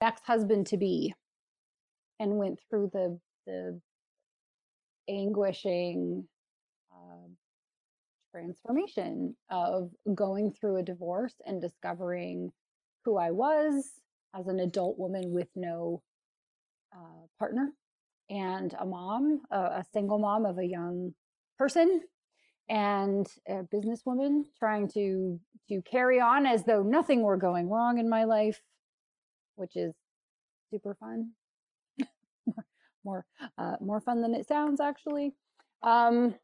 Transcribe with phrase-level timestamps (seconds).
[0.00, 1.14] ex-husband to be
[2.18, 3.80] and went through the the
[5.08, 6.26] anguishing
[6.92, 7.28] uh,
[8.32, 12.52] transformation of going through a divorce and discovering
[13.04, 13.90] who I was
[14.38, 16.02] as an adult woman with no
[16.94, 17.72] uh, partner
[18.28, 21.14] and a mom, a, a single mom of a young
[21.58, 22.02] person
[22.68, 28.08] and a businesswoman trying to to carry on as though nothing were going wrong in
[28.08, 28.60] my life
[29.60, 29.94] which is
[30.70, 31.32] super fun.
[33.04, 33.24] More
[33.56, 35.32] uh, more fun than it sounds actually.
[35.82, 36.34] Um,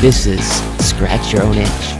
[0.00, 0.44] This is
[0.84, 1.99] Scratch Your Own Itch,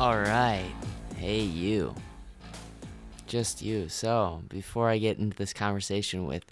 [0.00, 0.70] All right.
[1.16, 1.92] Hey, you.
[3.26, 3.88] Just you.
[3.88, 6.44] So, before I get into this conversation with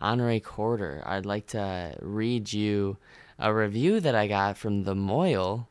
[0.00, 2.96] Honoree Corder, I'd like to read you
[3.38, 5.68] a review that I got from The Moil,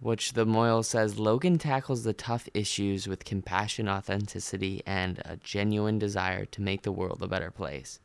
[0.00, 5.98] which The Moil says Logan tackles the tough issues with compassion, authenticity, and a genuine
[5.98, 8.00] desire to make the world a better place.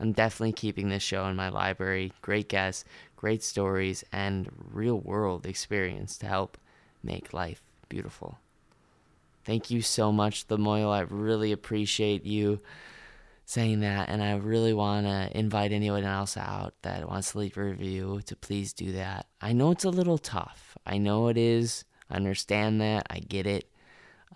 [0.00, 2.12] I'm definitely keeping this show in my library.
[2.20, 6.58] Great guests, great stories, and real world experience to help
[7.02, 8.38] make life beautiful.
[9.44, 10.90] Thank you so much, The Moil.
[10.90, 12.60] I really appreciate you
[13.46, 17.56] saying that, and I really want to invite anyone else out that wants to leave
[17.56, 19.26] a review to please do that.
[19.40, 20.78] I know it's a little tough.
[20.86, 21.84] I know it is.
[22.08, 23.06] I understand that.
[23.10, 23.68] I get it.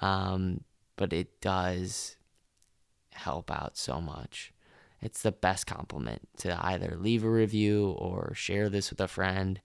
[0.01, 0.65] Um,
[0.97, 2.17] but it does
[3.13, 4.53] help out so much.
[5.01, 9.61] It's the best compliment to either leave a review or share this with a friend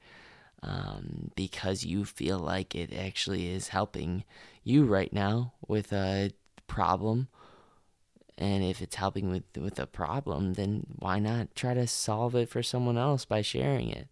[0.64, 4.24] um, because you feel like it actually is helping
[4.64, 6.32] you right now with a
[6.68, 7.28] problem.
[8.38, 12.50] And if it's helping with with a problem, then why not try to solve it
[12.50, 14.08] for someone else by sharing it,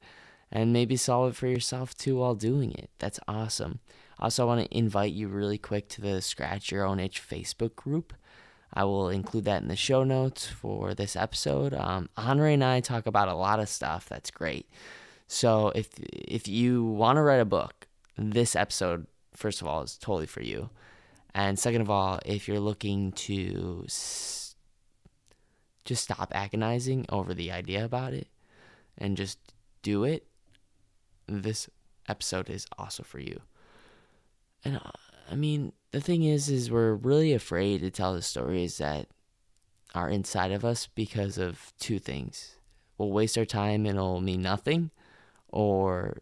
[0.52, 2.90] and maybe solve it for yourself too while doing it.
[3.00, 3.80] That's awesome.
[4.20, 7.76] Also, I want to invite you really quick to the Scratch Your Own Itch Facebook
[7.76, 8.14] group.
[8.74, 11.74] I will include that in the show notes for this episode.
[11.74, 14.68] Um, Honoree and I talk about a lot of stuff that's great.
[15.28, 19.98] So if if you want to write a book, this episode first of all is
[19.98, 20.70] totally for you.
[21.36, 24.56] And second of all, if you're looking to s-
[25.86, 28.28] just stop agonizing over the idea about it
[28.98, 29.38] and just
[29.84, 30.26] do it,
[31.28, 31.70] this
[32.08, 33.42] episode is also for you.
[34.66, 34.92] And uh,
[35.30, 39.08] I mean, the thing is is we're really afraid to tell the stories that
[39.94, 42.56] are inside of us because of two things.
[42.98, 44.92] We'll waste our time and it'll mean nothing
[45.50, 46.22] or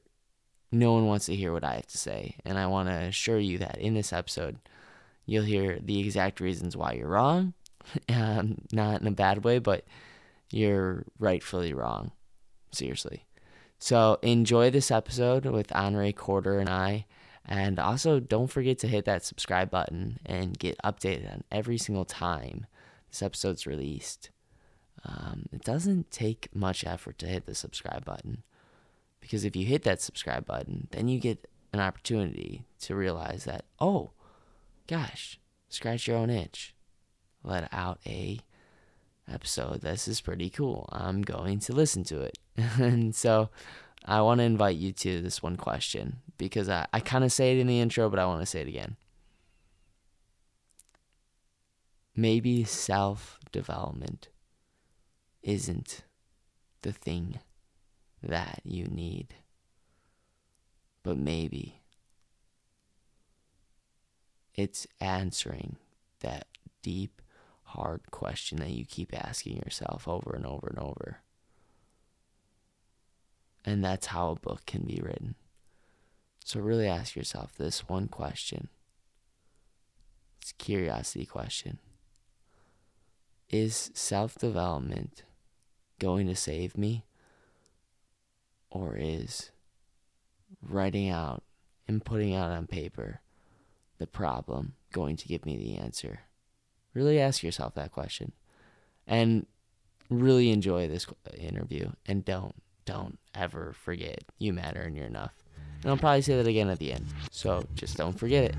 [0.71, 2.35] no one wants to hear what I have to say.
[2.45, 4.57] And I want to assure you that in this episode,
[5.25, 7.53] you'll hear the exact reasons why you're wrong.
[8.09, 9.85] Um, not in a bad way, but
[10.49, 12.13] you're rightfully wrong.
[12.71, 13.25] Seriously.
[13.77, 17.05] So enjoy this episode with Honoree Corder and I.
[17.45, 22.05] And also, don't forget to hit that subscribe button and get updated on every single
[22.05, 22.65] time
[23.09, 24.31] this episode's released.
[25.05, 28.43] Um, it doesn't take much effort to hit the subscribe button.
[29.25, 33.65] Because if you hit that subscribe button, then you get an opportunity to realize that,
[33.79, 34.11] oh,
[34.87, 35.39] gosh,
[35.69, 36.73] scratch your own itch.
[37.43, 38.39] Let out a
[39.31, 39.81] episode.
[39.81, 40.89] This is pretty cool.
[40.91, 42.37] I'm going to listen to it.
[42.57, 43.49] and so
[44.05, 47.51] I want to invite you to this one question because I, I kind of say
[47.51, 48.97] it in the intro, but I want to say it again.
[52.15, 54.29] maybe self development
[55.43, 56.03] isn't
[56.81, 57.39] the thing
[58.25, 59.35] that you need,
[61.03, 61.81] but maybe
[64.55, 65.75] it's answering
[66.21, 66.47] that
[66.81, 67.21] deep,
[67.63, 71.19] hard question that you keep asking yourself over and over and over.
[73.65, 75.35] And that's how a book can be written.
[76.43, 78.69] So, really ask yourself this one question.
[80.39, 81.79] It's a curiosity question.
[83.49, 85.23] Is self development
[85.99, 87.03] going to save me?
[88.75, 89.51] Or is
[90.61, 91.43] writing out
[91.87, 93.21] and putting out on paper
[93.99, 96.19] the problem going to give me the answer?
[96.93, 98.33] Really ask yourself that question.
[99.07, 99.45] And
[100.09, 101.07] really enjoy this
[101.37, 101.91] interview.
[102.05, 105.41] And don't, don't ever forget you matter and you're enough.
[105.81, 107.05] And I'll probably say that again at the end.
[107.31, 108.55] So just don't forget it.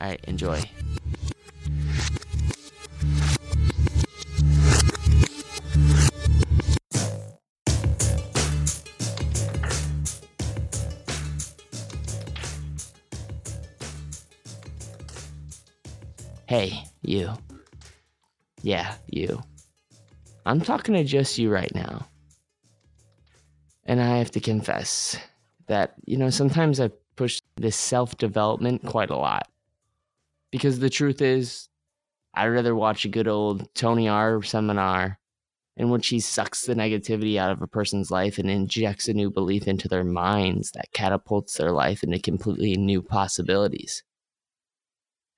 [0.00, 0.68] All right, enjoy.
[16.48, 17.34] Hey, you.
[18.62, 19.42] Yeah, you.
[20.46, 22.06] I'm talking to just you right now.
[23.84, 25.18] And I have to confess
[25.66, 29.46] that, you know, sometimes I push this self development quite a lot.
[30.50, 31.68] Because the truth is,
[32.32, 35.18] I'd rather watch a good old Tony R seminar
[35.76, 39.30] in which he sucks the negativity out of a person's life and injects a new
[39.30, 44.02] belief into their minds that catapults their life into completely new possibilities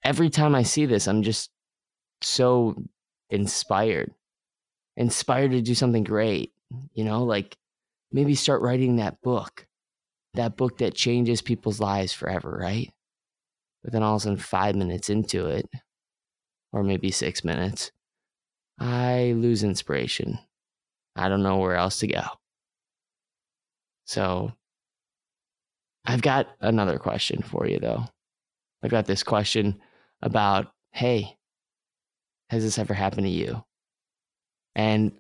[0.03, 1.51] every time I see this, I'm just
[2.23, 2.77] so
[3.31, 4.13] inspired,
[4.97, 6.53] inspired to do something great.
[6.95, 7.57] You know, like
[8.13, 9.67] maybe start writing that book,
[10.35, 12.93] that book that changes people's lives forever, right?
[13.83, 15.69] But then all of a sudden, five minutes into it,
[16.73, 17.91] or maybe six minutes,
[18.79, 20.39] I lose inspiration.
[21.17, 22.23] I don't know where else to go.
[24.05, 24.53] So
[26.05, 28.05] I've got another question for you, though.
[28.83, 29.81] I've got this question
[30.23, 31.37] about, hey,
[32.51, 33.65] has this ever happened to you?
[34.75, 35.13] And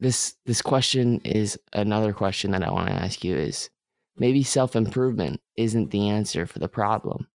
[0.00, 3.70] this this question is another question that I want to ask you is
[4.16, 7.28] maybe self-improvement isn't the answer for the problem.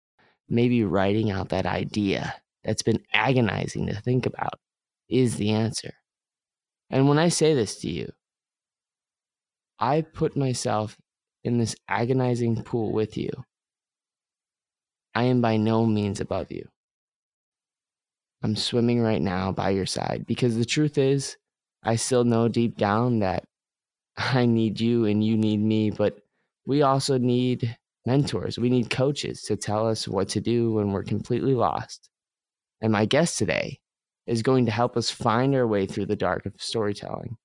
[0.48, 2.34] Maybe writing out that idea
[2.64, 4.60] that's been agonizing to think about
[5.08, 5.94] is the answer.
[6.90, 8.12] And when I say this to you,
[9.78, 10.96] I put myself
[11.42, 13.30] in this agonizing pool with you.
[15.14, 16.68] I am by no means above you.
[18.42, 21.36] I'm swimming right now by your side because the truth is,
[21.84, 23.44] I still know deep down that
[24.16, 26.18] I need you and you need me, but
[26.66, 27.76] we also need
[28.06, 28.58] mentors.
[28.58, 32.08] We need coaches to tell us what to do when we're completely lost.
[32.80, 33.78] And my guest today
[34.26, 37.36] is going to help us find our way through the dark of storytelling.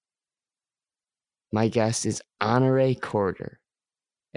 [1.51, 3.59] My guest is Honoree Corder,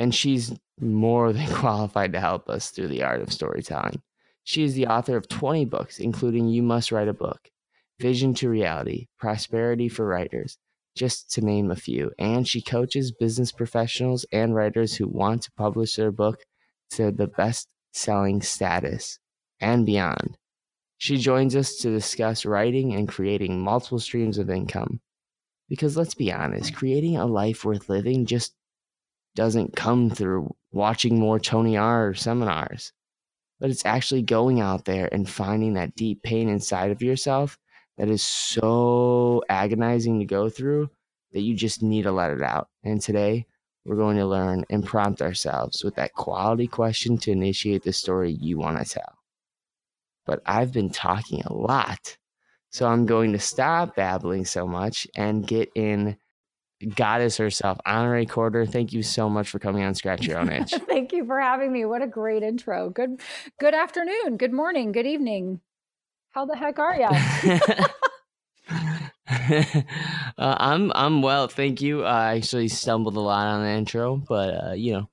[0.00, 4.02] and she's more than qualified to help us through the art of storytelling.
[4.42, 7.50] She is the author of 20 books, including You Must Write a Book,
[8.00, 10.56] Vision to Reality, Prosperity for Writers,
[10.96, 12.10] just to name a few.
[12.18, 16.40] And she coaches business professionals and writers who want to publish their book
[16.92, 19.18] to the best selling status
[19.60, 20.38] and beyond.
[20.96, 25.00] She joins us to discuss writing and creating multiple streams of income.
[25.68, 28.54] Because let's be honest, creating a life worth living just
[29.34, 32.92] doesn't come through watching more Tony R seminars
[33.60, 37.58] but it's actually going out there and finding that deep pain inside of yourself
[37.98, 40.90] that is so agonizing to go through
[41.32, 42.68] that you just need to let it out.
[42.82, 43.46] And today,
[43.84, 48.32] we're going to learn and prompt ourselves with that quality question to initiate the story
[48.32, 49.18] you want to tell.
[50.26, 52.16] But I've been talking a lot,
[52.70, 56.16] so I'm going to stop babbling so much and get in
[56.94, 58.66] goddess herself, Honoree Corder.
[58.66, 60.72] Thank you so much for coming on Scratch Your Own Itch.
[60.72, 61.84] Thank you for having me.
[61.84, 62.90] What a great intro.
[62.90, 63.20] Good
[63.58, 65.60] good afternoon, good morning, good evening.
[66.30, 67.08] How the heck are you?
[69.30, 69.82] uh,
[70.38, 72.04] I'm I'm well, thank you.
[72.04, 75.10] I actually stumbled a lot on the intro, but uh, you know,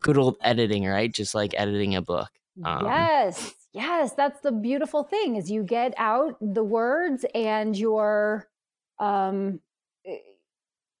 [0.00, 1.12] good old editing, right?
[1.12, 2.28] Just like editing a book.
[2.64, 8.48] Um, yes, yes, that's the beautiful thing is you get out the words and your
[8.98, 9.60] um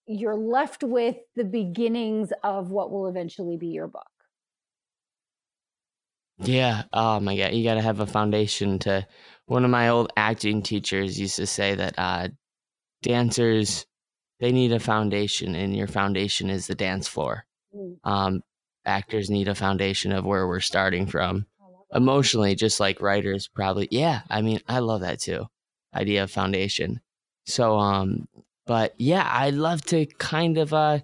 [0.08, 4.06] you're left with the beginnings of what will eventually be your book.
[6.38, 6.84] Yeah.
[6.92, 7.52] Oh my God.
[7.52, 9.06] You got to have a foundation to.
[9.46, 12.28] One of my old acting teachers used to say that uh,
[13.02, 13.86] dancers,
[14.40, 17.46] they need a foundation, and your foundation is the dance floor.
[17.74, 17.96] Mm.
[18.04, 18.42] Um,
[18.84, 21.46] actors need a foundation of where we're starting from.
[21.94, 23.88] emotionally, just like writers probably.
[23.90, 25.46] Yeah, I mean, I love that too.
[25.94, 27.00] Idea of foundation.
[27.46, 28.28] So, um,
[28.68, 31.00] but yeah, I'd love to kind of uh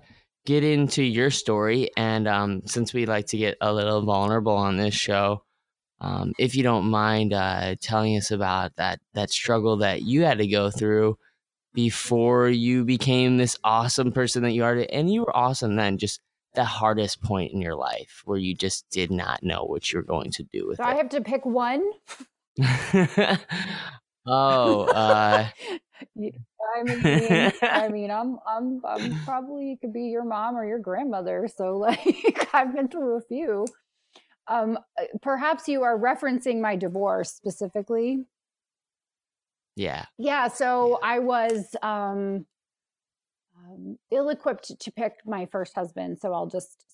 [0.47, 4.77] get into your story, and um, since we like to get a little vulnerable on
[4.77, 5.43] this show,
[6.03, 10.39] um, if you don't mind uh, telling us about that that struggle that you had
[10.39, 11.17] to go through
[11.73, 16.21] before you became this awesome person that you are, and you were awesome then, just
[16.55, 20.05] the hardest point in your life where you just did not know what you were
[20.05, 20.87] going to do with So it?
[20.87, 21.83] I have to pick one.
[24.27, 25.49] oh, uh,
[26.77, 31.49] I mean, I mean, I'm, I'm, I'm probably could be your mom or your grandmother.
[31.55, 33.67] So like, I've been through a few.
[34.49, 38.27] Um, uh, perhaps you are referencing my divorce specifically.
[39.77, 40.07] yeah.
[40.19, 40.49] Yeah.
[40.49, 42.47] So I was um,
[43.57, 46.19] um, ill-equipped to pick my first husband.
[46.21, 46.85] So I'll just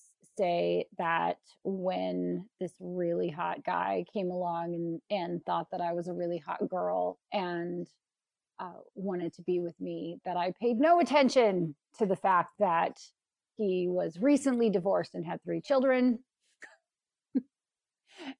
[0.40, 6.08] say that when this really hot guy came along and and thought that I was
[6.08, 7.86] a really hot girl and
[8.58, 12.98] uh, wanted to be with me, that I paid no attention to the fact that
[13.56, 16.20] he was recently divorced and had three children.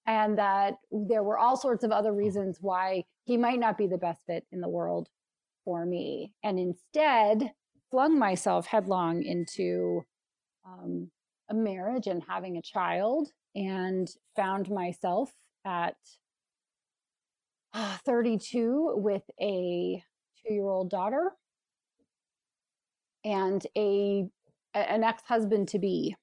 [0.07, 3.99] and that there were all sorts of other reasons why he might not be the
[3.99, 5.09] best fit in the world
[5.64, 6.35] for me.
[6.42, 7.52] And instead,
[7.90, 10.04] flung myself headlong into
[10.66, 11.11] um,
[11.50, 15.30] a marriage and having a child, and found myself
[15.66, 15.97] at
[17.75, 20.02] uh, 32 with a
[20.47, 21.33] two year old daughter
[23.25, 24.28] and a-
[24.75, 26.14] an ex-husband to be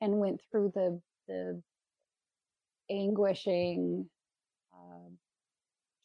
[0.00, 1.62] and went through the the
[2.90, 4.08] anguishing
[4.74, 5.08] uh,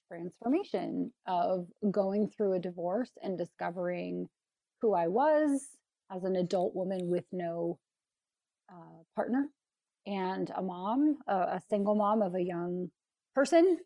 [0.08, 4.27] transformation of going through a divorce and discovering
[4.82, 5.67] who I was
[6.12, 7.79] as an adult woman with no
[8.69, 9.50] uh, partner
[10.07, 12.89] and a mom, a, a single mom of a young
[13.34, 13.79] person,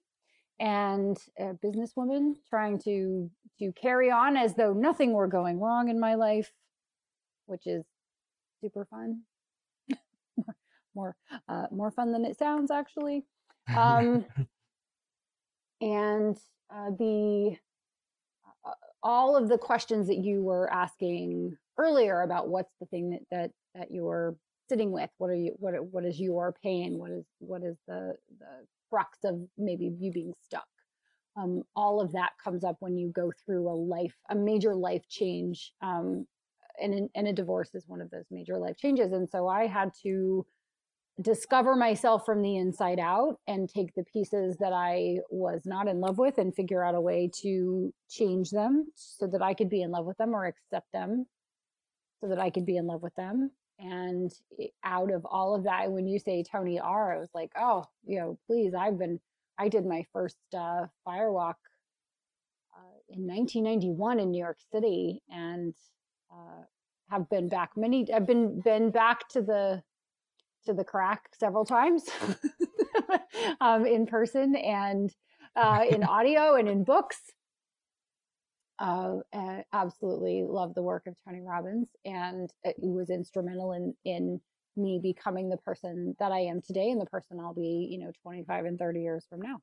[0.60, 6.00] and a businesswoman trying to to carry on as though nothing were going wrong in
[6.00, 6.52] my life,
[7.46, 7.86] which is
[8.62, 9.22] super fun.
[10.46, 10.56] more
[10.96, 11.16] more,
[11.48, 13.26] uh, more fun than it sounds, actually.
[13.76, 14.26] Um,
[15.82, 16.38] and
[16.74, 17.58] uh, the
[18.66, 18.72] uh,
[19.02, 23.52] all of the questions that you were asking earlier about what's the thing that that
[23.76, 24.36] that you're
[24.70, 25.10] sitting with?
[25.18, 26.98] What are you what what is your pain?
[26.98, 30.68] What is what is the the crux of maybe you being stuck?
[31.36, 35.08] Um, all of that comes up when you go through a life a major life
[35.10, 36.26] change um,
[36.82, 39.12] and, and a divorce is one of those major life changes.
[39.12, 40.46] And so i had to
[41.22, 46.00] discover myself from the inside out and take the pieces that I was not in
[46.00, 49.82] love with and figure out a way to change them so that I could be
[49.82, 51.26] in love with them or accept them
[52.22, 53.52] so that I could be in love with them.
[53.80, 54.32] And
[54.84, 58.20] out of all of that, when you say Tony R, I was like, oh, you
[58.20, 59.20] know, please, I've been,
[59.58, 61.56] I did my first uh, firewalk
[62.76, 65.74] uh, in 1991 in New York City and
[66.32, 66.64] uh,
[67.10, 69.82] have been back many, I've been, been back to the,
[70.66, 72.06] to the crack several times
[73.62, 75.10] um, in person and
[75.56, 77.20] uh, in audio and in books.
[78.80, 79.18] Uh,
[79.74, 84.42] absolutely love the work of Tony Robbins, and it was instrumental in in
[84.78, 88.12] me becoming the person that I am today and the person I'll be, you know,
[88.24, 89.62] 25 and 30 years from now.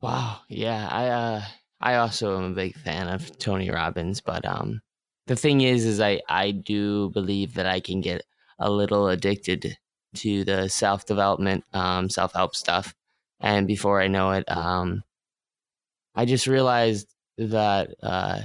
[0.00, 0.40] Wow.
[0.48, 0.88] Yeah.
[0.90, 1.42] I uh
[1.80, 4.80] I also am a big fan of Tony Robbins, but um
[5.26, 8.22] the thing is is I I do believe that I can get
[8.58, 9.76] a little addicted
[10.16, 12.94] to the self-development um self-help stuff
[13.40, 15.02] and before I know it um
[16.14, 18.40] I just realized that uh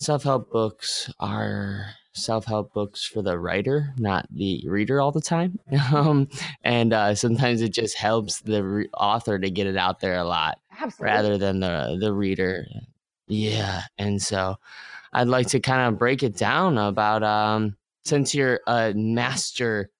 [0.00, 5.58] self-help books are self-help books for the writer not the reader all the time
[5.94, 6.28] um
[6.62, 10.24] and uh sometimes it just helps the re- author to get it out there a
[10.24, 11.14] lot Absolutely.
[11.14, 12.66] rather than the the reader.
[13.28, 14.56] Yeah, and so
[15.12, 19.90] I'd like to kind of break it down about um since you're a master.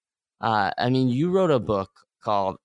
[0.41, 1.91] Uh, I mean, you wrote a book
[2.23, 2.59] called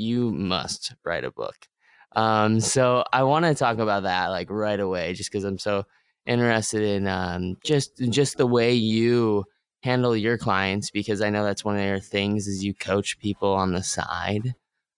[0.00, 1.68] "You Must Write a Book."
[2.16, 5.86] Um, so I want to talk about that like right away, just because I'm so
[6.26, 9.44] interested in um just just the way you
[9.82, 13.52] handle your clients because I know that's one of your things is you coach people
[13.52, 14.54] on the side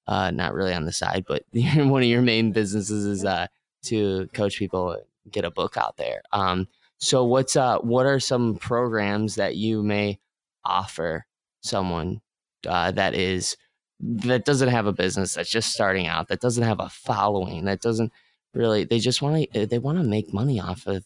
[0.06, 3.46] uh, not really on the side, but one of your main businesses is uh,
[3.84, 4.98] to coach people
[5.30, 6.22] get a book out there.
[6.32, 6.68] Um,
[6.98, 10.18] so what's uh, what are some programs that you may
[10.64, 11.26] offer
[11.60, 12.20] someone
[12.66, 13.56] uh, that is
[14.02, 17.80] that doesn't have a business that's just starting out that doesn't have a following that
[17.80, 18.12] doesn't
[18.52, 21.04] really they just want to they want to make money off of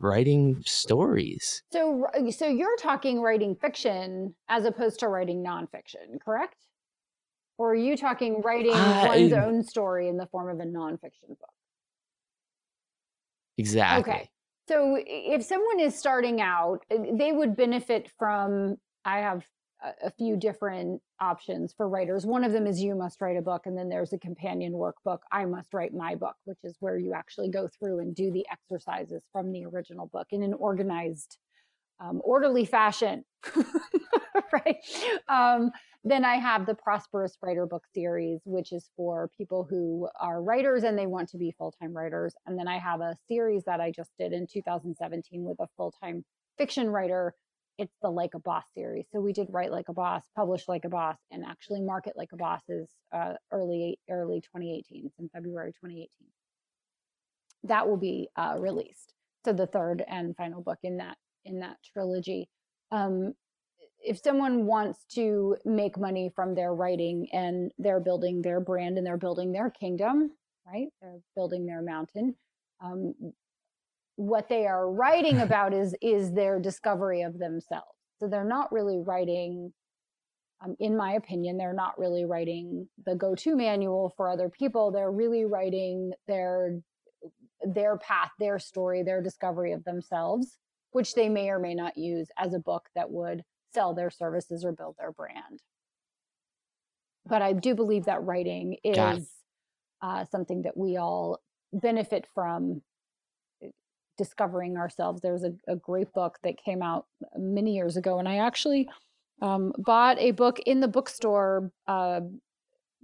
[0.00, 1.62] writing stories.
[1.72, 6.56] So, so you're talking writing fiction as opposed to writing nonfiction, correct?
[7.58, 11.28] Or are you talking writing uh, one's own story in the form of a nonfiction
[11.28, 11.52] book?
[13.58, 14.12] Exactly.
[14.12, 14.30] Okay.
[14.66, 19.44] So if someone is starting out, uh, they would benefit from, I have
[20.02, 22.26] a few different options for writers.
[22.26, 25.20] One of them is you must write a book, and then there's a companion workbook,
[25.32, 28.46] I must write my book, which is where you actually go through and do the
[28.50, 31.38] exercises from the original book in an organized,
[31.98, 33.24] um, orderly fashion.
[34.52, 34.76] right.
[35.28, 35.70] Um,
[36.02, 40.82] then I have the Prosperous Writer Book series, which is for people who are writers
[40.82, 42.34] and they want to be full time writers.
[42.46, 45.92] And then I have a series that I just did in 2017 with a full
[46.02, 46.24] time
[46.56, 47.34] fiction writer
[47.80, 49.06] it's the Like a Boss series.
[49.10, 52.28] So we did Write Like a Boss, Publish Like a Boss, and actually Market Like
[52.32, 55.06] a Boss is uh, early early 2018.
[55.06, 56.08] It's in February 2018.
[57.64, 59.14] That will be uh, released.
[59.46, 62.50] So the third and final book in that in that trilogy.
[62.92, 63.32] Um,
[63.98, 69.06] if someone wants to make money from their writing and they're building their brand and
[69.06, 70.30] they're building their kingdom,
[70.66, 70.88] right?
[71.00, 72.34] They're building their mountain.
[72.82, 73.14] Um,
[74.20, 77.96] what they are writing about is is their discovery of themselves.
[78.18, 79.72] So they're not really writing
[80.62, 84.90] um, in my opinion they're not really writing the go-to manual for other people.
[84.90, 86.80] They're really writing their
[87.62, 90.56] their path their story their discovery of themselves
[90.92, 94.64] which they may or may not use as a book that would sell their services
[94.64, 95.60] or build their brand.
[97.26, 99.30] But i do believe that writing is
[100.02, 101.38] uh, something that we all
[101.72, 102.82] benefit from
[104.20, 105.22] discovering ourselves.
[105.22, 107.06] There's a, a great book that came out
[107.38, 108.86] many years ago, and I actually
[109.40, 112.20] um, bought a book in the bookstore uh,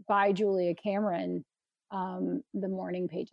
[0.06, 1.42] by Julia Cameron,
[1.90, 3.32] um, The Morning Pages.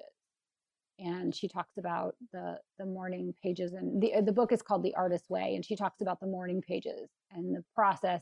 [0.98, 4.96] And she talks about the the morning pages, and the the book is called The
[4.96, 8.22] Artist's Way, and she talks about the morning pages and the process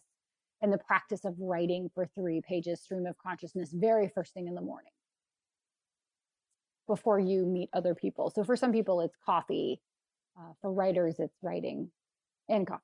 [0.62, 4.56] and the practice of writing for three pages stream of consciousness very first thing in
[4.56, 4.94] the morning
[6.92, 8.30] before you meet other people.
[8.30, 9.80] So for some people, it's coffee.
[10.38, 11.90] Uh, for writers, it's writing
[12.50, 12.82] and coffee.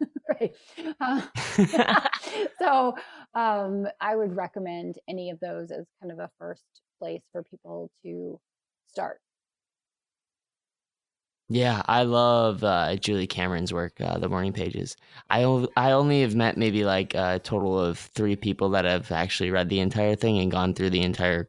[0.28, 0.54] right.
[1.00, 1.22] Uh,
[2.58, 2.94] so
[3.34, 6.64] um, I would recommend any of those as kind of a first
[7.00, 8.38] place for people to
[8.88, 9.20] start.
[11.48, 14.96] Yeah, I love uh, Julie Cameron's work, uh, The Morning Pages.
[15.30, 19.10] I, o- I only have met maybe like a total of three people that have
[19.12, 21.48] actually read the entire thing and gone through the entire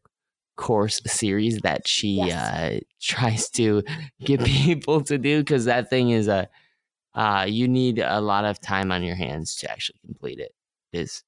[0.55, 2.31] course series that she yes.
[2.31, 3.83] uh, tries to
[4.23, 6.47] get people to do because that thing is a
[7.15, 10.53] uh, you need a lot of time on your hands to actually complete it.
[10.91, 11.23] Is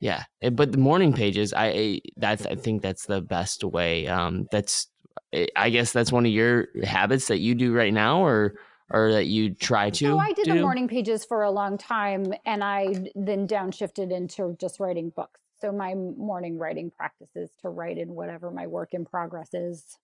[0.00, 4.06] yeah, eh, but the morning pages, I that's I think that's the best way.
[4.06, 4.88] Um, that's
[5.32, 8.56] eh, I guess that's one of your habits that you do right now, or
[8.90, 10.04] or that you try to.
[10.04, 10.54] So I did do?
[10.54, 15.40] the morning pages for a long time, and I then downshifted into just writing books.
[15.60, 19.98] So my morning writing practice is to write in whatever my work in progress is.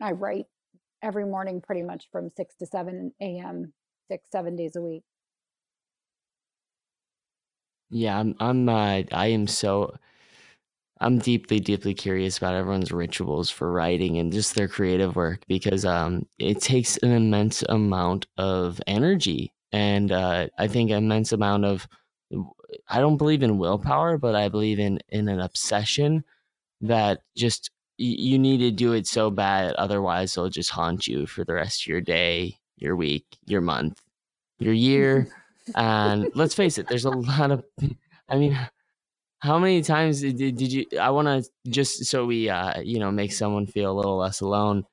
[0.00, 0.46] I write
[1.02, 3.72] every morning pretty much from 6 to 7 a.m.,
[4.10, 5.02] six, seven days a week.
[7.90, 9.94] Yeah, I'm, I'm, uh, I am so,
[11.00, 15.84] I'm deeply, deeply curious about everyone's rituals for writing and just their creative work because
[15.84, 21.86] um, it takes an immense amount of energy and uh, I think immense amount of
[22.88, 26.24] I don't believe in willpower, but I believe in in an obsession
[26.80, 31.44] that just you need to do it so bad otherwise it'll just haunt you for
[31.44, 34.00] the rest of your day, your week, your month,
[34.58, 35.28] your year.
[35.74, 37.64] and let's face it, there's a lot of
[38.28, 38.58] I mean
[39.40, 43.10] how many times did, did you I want to just so we uh you know
[43.10, 44.84] make someone feel a little less alone.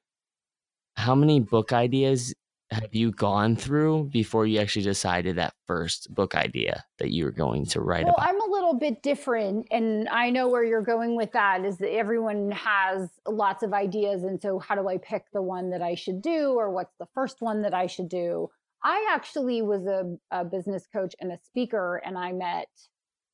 [0.96, 2.34] How many book ideas
[2.76, 7.32] have you gone through before you actually decided that first book idea that you were
[7.32, 8.30] going to write well, about?
[8.30, 11.94] I'm a little bit different and I know where you're going with that is that
[11.94, 15.96] everyone has lots of ideas and so how do I pick the one that I
[15.96, 18.50] should do or what's the first one that I should do?
[18.84, 22.68] I actually was a, a business coach and a speaker and I met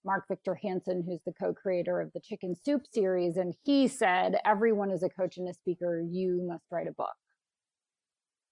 [0.06, 4.90] Mark Victor Hansen, who's the co-creator of the Chicken Soup series, and he said, "Everyone
[4.90, 6.02] is a coach and a speaker.
[6.02, 7.14] You must write a book."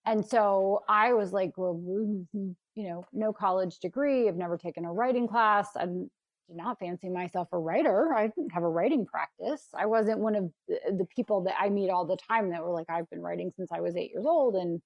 [0.05, 4.27] And so I was like, well, mm, mm, you know, no college degree.
[4.27, 5.69] I've never taken a writing class.
[5.75, 6.09] I did
[6.49, 8.13] not fancy myself a writer.
[8.13, 9.67] I didn't have a writing practice.
[9.77, 12.73] I wasn't one of uh, the people that I meet all the time that were
[12.73, 14.55] like, I've been writing since I was eight years old.
[14.55, 14.81] And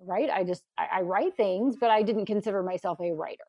[0.00, 3.42] right, I just, I, I write things, but I didn't consider myself a writer.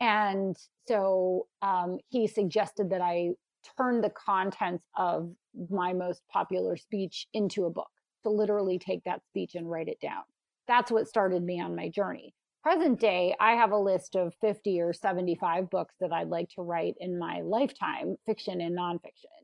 [0.00, 3.30] And so um, he suggested that I
[3.78, 5.30] turn the contents of
[5.70, 7.88] my most popular speech into a book.
[8.24, 10.24] to literally take that speech and write it down.
[10.68, 12.34] That's what started me on my journey.
[12.62, 16.62] Present day, I have a list of 50 or 75 books that I'd like to
[16.62, 19.42] write in my lifetime, fiction and nonfiction.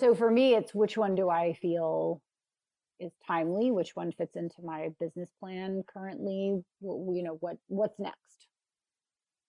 [0.00, 2.22] So for me, it's which one do I feel
[2.98, 8.48] is timely, which one fits into my business plan currently, you know, what what's next?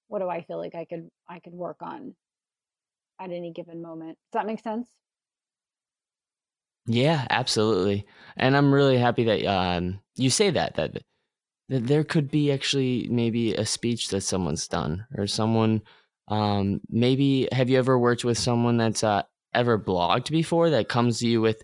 [0.07, 2.15] What do I feel like I could I could work on
[3.19, 4.17] at any given moment?
[4.31, 4.89] Does that make sense?
[6.87, 8.05] Yeah, absolutely.
[8.37, 10.97] And I'm really happy that um, you say that, that
[11.69, 15.81] that there could be actually maybe a speech that someone's done or someone
[16.29, 19.23] um, maybe have you ever worked with someone that's uh,
[19.53, 21.63] ever blogged before that comes to you with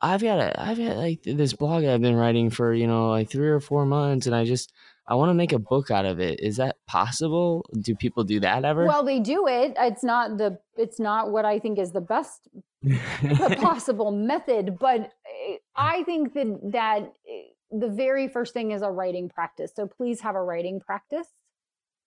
[0.00, 3.30] I've got a I've got like this blog I've been writing for, you know, like
[3.30, 4.72] 3 or 4 months and I just
[5.06, 6.40] I want to make a book out of it.
[6.40, 7.66] Is that possible?
[7.78, 8.86] Do people do that ever?
[8.86, 9.74] Well, they do it.
[9.78, 12.48] It's not the it's not what I think is the best
[13.60, 18.90] possible method, but eh, I think that that eh, the very first thing is a
[18.90, 19.72] writing practice.
[19.74, 21.28] So please have a writing practice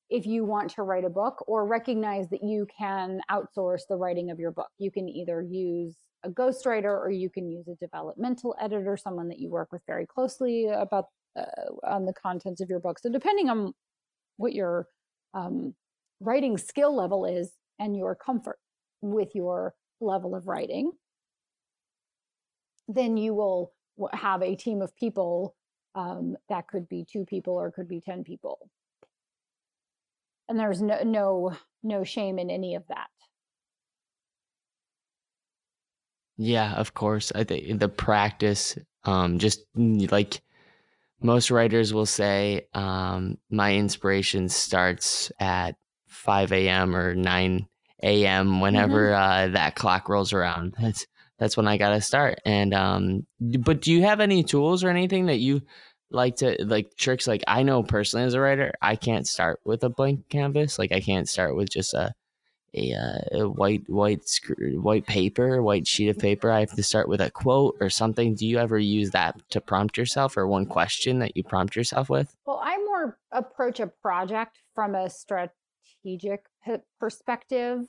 [0.09, 4.31] if you want to write a book or recognize that you can outsource the writing
[4.31, 4.69] of your book.
[4.77, 9.39] You can either use a ghostwriter or you can use a developmental editor, someone that
[9.39, 11.05] you work with very closely about
[11.83, 12.99] on the contents of your book.
[12.99, 13.73] So depending on
[14.37, 14.87] what your
[15.33, 15.73] um,
[16.19, 18.57] writing skill level is and your comfort
[19.01, 20.91] with your level of writing,
[22.87, 23.73] then you will
[24.13, 25.55] have a team of people
[25.95, 28.69] um, that could be two people or could be 10 people.
[30.47, 33.07] And there's no, no, no shame in any of that.
[36.37, 37.31] Yeah, of course.
[37.33, 40.41] I think the practice, um, just like
[41.21, 45.75] most writers will say, um, my inspiration starts at
[46.07, 46.95] 5 a.m.
[46.95, 47.67] or 9
[48.03, 48.61] a.m.
[48.61, 49.49] whenever mm-hmm.
[49.49, 50.75] uh, that clock rolls around.
[50.79, 51.07] That's
[51.39, 52.39] that's when I gotta start.
[52.45, 55.61] And um, but do you have any tools or anything that you
[56.09, 57.27] like to like tricks?
[57.27, 60.79] Like I know personally as a writer, I can't start with a blank canvas.
[60.79, 62.13] Like I can't start with just a
[62.73, 66.51] a, uh, a white white white paper, white sheet of paper.
[66.51, 68.35] I have to start with a quote or something.
[68.35, 72.09] Do you ever use that to prompt yourself, or one question that you prompt yourself
[72.09, 72.35] with?
[72.45, 76.45] Well, I more approach a project from a strategic
[76.99, 77.87] perspective.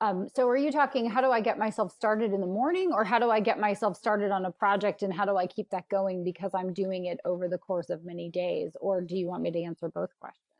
[0.00, 3.04] Um, so, are you talking how do I get myself started in the morning, or
[3.04, 5.88] how do I get myself started on a project, and how do I keep that
[5.88, 8.72] going because I'm doing it over the course of many days?
[8.80, 10.53] Or do you want me to answer both questions?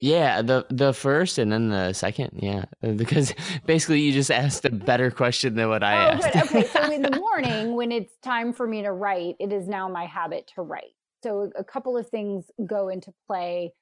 [0.00, 3.34] Yeah, the the first and then the second, yeah, because
[3.66, 6.32] basically you just asked a better question than what I oh, asked.
[6.32, 6.42] Good.
[6.44, 9.88] Okay, so in the morning when it's time for me to write, it is now
[9.88, 10.92] my habit to write.
[11.22, 13.72] So a couple of things go into play.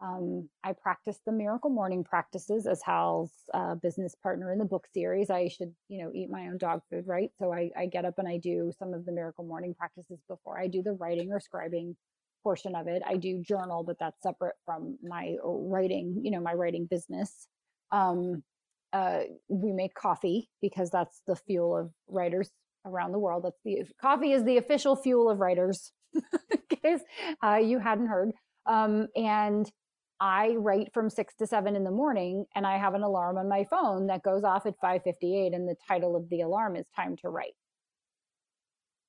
[0.00, 4.86] Um, I practice the miracle morning practices as Hal's uh, business partner in the book
[4.92, 5.30] series.
[5.30, 7.30] I should, you know, eat my own dog food, right?
[7.38, 10.58] So I, I get up and I do some of the miracle morning practices before
[10.58, 11.94] I do the writing or scribing
[12.44, 13.02] portion of it.
[13.04, 17.48] I do journal, but that's separate from my writing, you know, my writing business.
[17.90, 18.44] Um,
[18.92, 22.50] uh, we make coffee because that's the fuel of writers
[22.86, 23.42] around the world.
[23.44, 27.00] That's the coffee is the official fuel of writers, in case
[27.42, 28.30] uh, you hadn't heard.
[28.66, 29.68] Um, and
[30.20, 33.48] I write from six to seven in the morning, and I have an alarm on
[33.48, 36.76] my phone that goes off at five fifty eight, and the title of the alarm
[36.76, 37.54] is "Time to Write."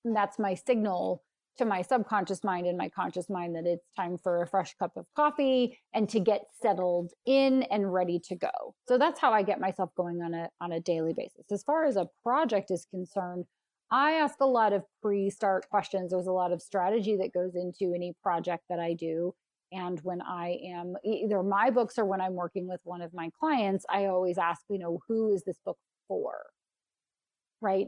[0.04, 1.24] And that's my signal
[1.58, 4.92] to my subconscious mind and my conscious mind that it's time for a fresh cup
[4.98, 8.76] of coffee and to get settled in and ready to go.
[8.88, 11.46] So that's how I get myself going on a on a daily basis.
[11.52, 13.46] As far as a project is concerned,
[13.92, 16.12] I ask a lot of pre-start questions.
[16.12, 19.34] There's a lot of strategy that goes into any project that I do.
[19.72, 23.30] And when I am either my books or when I'm working with one of my
[23.40, 26.34] clients, I always ask, you know, who is this book for?
[27.62, 27.88] Right?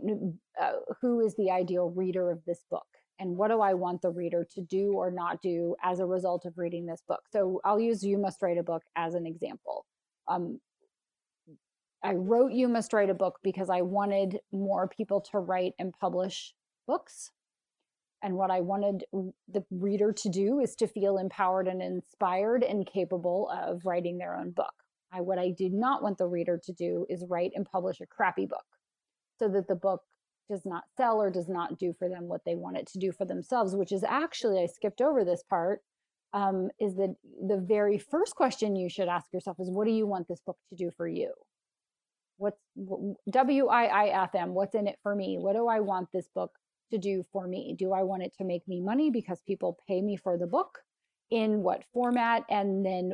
[0.60, 2.88] Uh, who is the ideal reader of this book?
[3.20, 6.46] And what do I want the reader to do or not do as a result
[6.46, 7.22] of reading this book?
[7.32, 9.86] So I'll use You Must Write a Book as an example.
[10.28, 10.60] Um,
[12.04, 15.94] I wrote You Must Write a Book because I wanted more people to write and
[16.00, 16.54] publish
[16.86, 17.32] books.
[18.22, 22.86] And what I wanted the reader to do is to feel empowered and inspired and
[22.86, 24.74] capable of writing their own book.
[25.12, 28.06] I, what I did not want the reader to do is write and publish a
[28.06, 28.66] crappy book
[29.40, 30.02] so that the book
[30.50, 33.12] does not sell or does not do for them what they want it to do
[33.12, 35.82] for themselves, which is actually, I skipped over this part,
[36.34, 37.16] um, is that
[37.48, 40.58] the very first question you should ask yourself is, what do you want this book
[40.70, 41.34] to do for you?
[42.38, 42.60] What's
[43.32, 44.54] W I I F M?
[44.54, 45.38] What's in it for me?
[45.40, 46.52] What do I want this book
[46.92, 47.76] to do for me?
[47.78, 50.80] Do I want it to make me money because people pay me for the book?
[51.32, 52.44] In what format?
[52.50, 53.14] And then,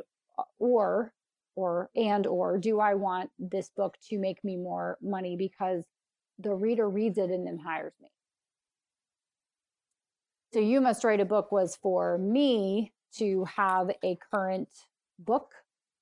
[0.59, 1.13] or,
[1.55, 5.85] or, and, or do I want this book to make me more money because
[6.39, 8.09] the reader reads it and then hires me.
[10.53, 14.69] So You Must Write a Book was for me to have a current
[15.19, 15.51] book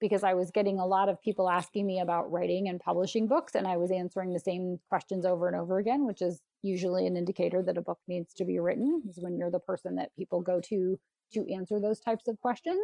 [0.01, 3.53] because I was getting a lot of people asking me about writing and publishing books,
[3.53, 7.15] and I was answering the same questions over and over again, which is usually an
[7.15, 10.41] indicator that a book needs to be written, is when you're the person that people
[10.41, 10.99] go to
[11.33, 12.79] to answer those types of questions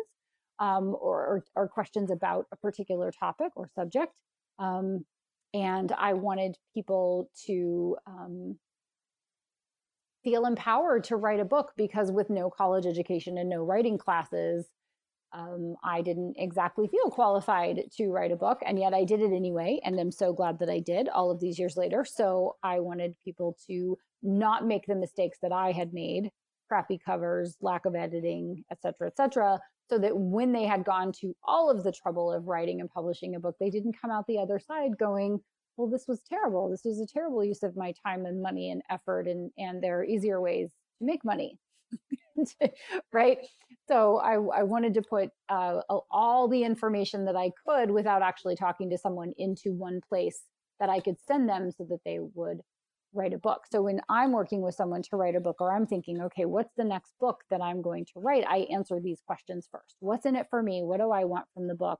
[0.60, 4.14] um, or, or, or, questions about a particular topic or subject.
[4.58, 5.06] Um,
[5.54, 8.58] and I wanted people to um,
[10.24, 14.66] feel empowered to write a book because with no college education and no writing classes,
[15.34, 19.34] um, I didn't exactly feel qualified to write a book, and yet I did it
[19.34, 19.80] anyway.
[19.84, 22.06] And I'm so glad that I did all of these years later.
[22.06, 26.32] So I wanted people to not make the mistakes that I had made
[26.68, 31.12] crappy covers, lack of editing, et cetera, et cetera, so that when they had gone
[31.22, 34.26] to all of the trouble of writing and publishing a book, they didn't come out
[34.28, 35.40] the other side going,
[35.78, 36.70] well, this was terrible.
[36.70, 40.00] This was a terrible use of my time and money and effort, and, and there
[40.00, 40.70] are easier ways
[41.00, 41.58] to make money.
[43.14, 43.40] right?
[43.88, 48.56] So I, I wanted to put uh, all the information that I could without actually
[48.56, 50.44] talking to someone into one place
[50.80, 52.62] that I could send them so that they would
[53.18, 53.66] write a book.
[53.72, 56.74] So when I'm working with someone to write a book, or I'm thinking, okay, what's
[56.78, 58.46] the next book that I'm going to write?
[58.48, 59.98] I answer these questions first.
[60.00, 60.84] What's in it for me?
[60.84, 62.00] What do I want from the book?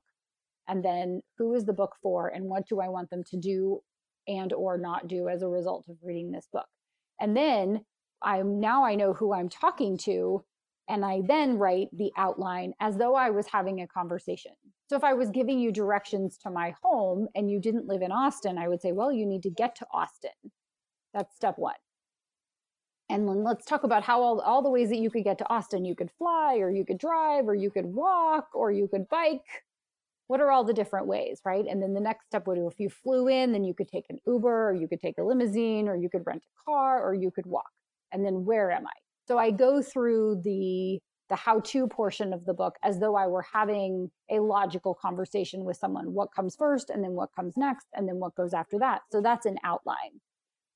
[0.68, 3.82] And then who is the book for and what do I want them to do
[4.28, 6.68] and or not do as a result of reading this book?
[7.20, 7.82] And then
[8.22, 10.44] I'm now I know who I'm talking to
[10.90, 14.54] and I then write the outline as though I was having a conversation.
[14.90, 18.12] So if I was giving you directions to my home and you didn't live in
[18.12, 20.32] Austin, I would say, well, you need to get to Austin.
[21.14, 21.76] That's step one.
[23.10, 25.50] And then let's talk about how all, all the ways that you could get to
[25.50, 25.86] Austin.
[25.86, 29.64] You could fly, or you could drive, or you could walk, or you could bike.
[30.28, 31.66] What are all the different ways, right?
[31.66, 34.06] And then the next step would be if you flew in, then you could take
[34.10, 37.14] an Uber, or you could take a limousine, or you could rent a car, or
[37.14, 37.72] you could walk.
[38.12, 38.98] And then where am I?
[39.28, 43.46] So I go through the the how-to portion of the book as though I were
[43.54, 46.14] having a logical conversation with someone.
[46.14, 49.02] What comes first, and then what comes next, and then what goes after that.
[49.12, 50.22] So that's an outline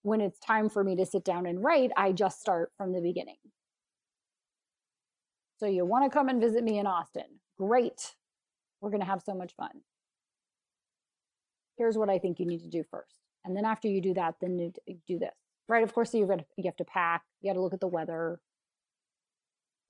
[0.03, 3.01] when it's time for me to sit down and write, I just start from the
[3.01, 3.37] beginning.
[5.57, 7.39] So you want to come and visit me in Austin?
[7.57, 8.15] Great.
[8.81, 9.69] We're going to have so much fun.
[11.77, 13.19] Here's what I think you need to do first.
[13.45, 15.35] And then after you do that, then you do this.
[15.67, 15.83] Right?
[15.83, 17.23] Of course, you have to, you have to pack.
[17.41, 18.39] You got to look at the weather.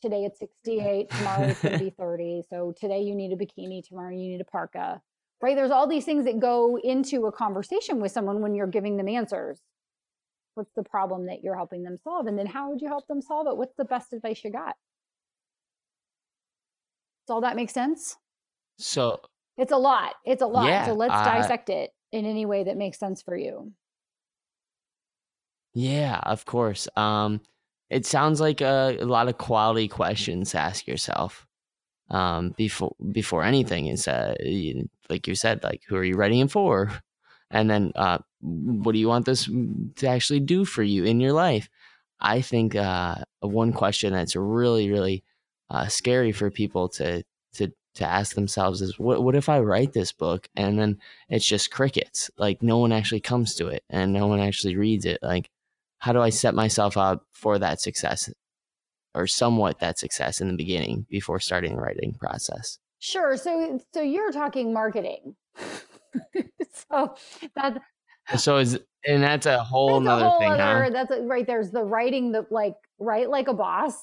[0.01, 2.43] Today it's 68, tomorrow it's going to be 30.
[2.49, 5.01] So today you need a bikini, tomorrow you need a parka.
[5.41, 5.55] Right?
[5.55, 9.07] There's all these things that go into a conversation with someone when you're giving them
[9.07, 9.61] answers
[10.55, 12.27] what's the problem that you're helping them solve?
[12.27, 13.57] And then how would you help them solve it?
[13.57, 14.75] What's the best advice you got?
[17.25, 18.17] Does all that make sense?
[18.77, 19.21] So
[19.57, 20.15] it's a lot.
[20.25, 20.67] It's a lot.
[20.67, 23.73] Yeah, so let's dissect it in any way that makes sense for you.
[25.73, 26.87] Yeah of course.
[26.95, 27.41] Um
[27.89, 31.47] it sounds like a, a lot of quality questions to ask yourself
[32.09, 33.87] um before before anything.
[33.87, 34.35] Is uh
[35.09, 36.91] like you said like who are you writing it for?
[37.53, 41.33] And then uh, what do you want this to actually do for you in your
[41.33, 41.69] life?
[42.19, 45.23] I think uh, one question that's really really
[45.69, 47.23] uh, scary for people to
[47.53, 50.99] to to ask themselves is what what if i write this book and then
[51.29, 52.29] it's just crickets?
[52.37, 55.19] Like no one actually comes to it and no one actually reads it.
[55.21, 55.49] Like
[55.99, 58.31] how do i set myself up for that success
[59.13, 62.79] or somewhat that success in the beginning before starting the writing process?
[62.99, 63.35] Sure.
[63.37, 65.35] So so you're talking marketing.
[66.89, 67.15] So
[67.55, 67.79] that's
[68.37, 70.89] so is and that's a whole nother thing, other, huh?
[70.91, 71.45] That's a, right.
[71.45, 73.95] There's the writing the like write like a boss,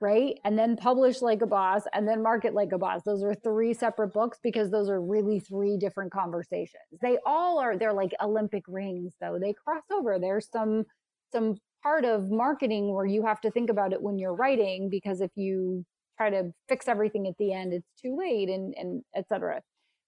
[0.00, 0.38] right?
[0.44, 3.02] And then publish like a boss, and then market like a boss.
[3.04, 6.82] Those are three separate books because those are really three different conversations.
[7.00, 7.78] They all are.
[7.78, 9.38] They're like Olympic rings, though.
[9.40, 10.18] They cross over.
[10.18, 10.84] There's some
[11.32, 15.20] some part of marketing where you have to think about it when you're writing because
[15.20, 15.84] if you
[16.18, 19.62] try to fix everything at the end, it's too late, and and etc.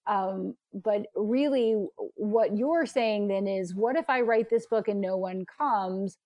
[0.06, 1.76] Um, but really,
[2.16, 6.18] what you're saying then is, what if I write this book and no one comes?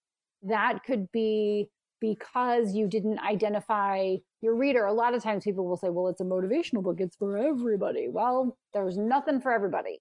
[0.43, 1.69] That could be
[2.01, 4.85] because you didn't identify your reader.
[4.87, 8.09] A lot of times people will say, well, it's a motivational book, it's for everybody.
[8.09, 10.01] Well, there's nothing for everybody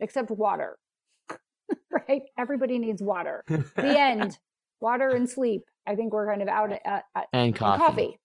[0.00, 0.78] except water,
[2.08, 2.22] right?
[2.38, 3.44] Everybody needs water.
[3.48, 4.38] the end.
[4.80, 5.62] Water and sleep.
[5.86, 7.74] I think we're kind of out at, at and coffee.
[7.74, 8.18] And coffee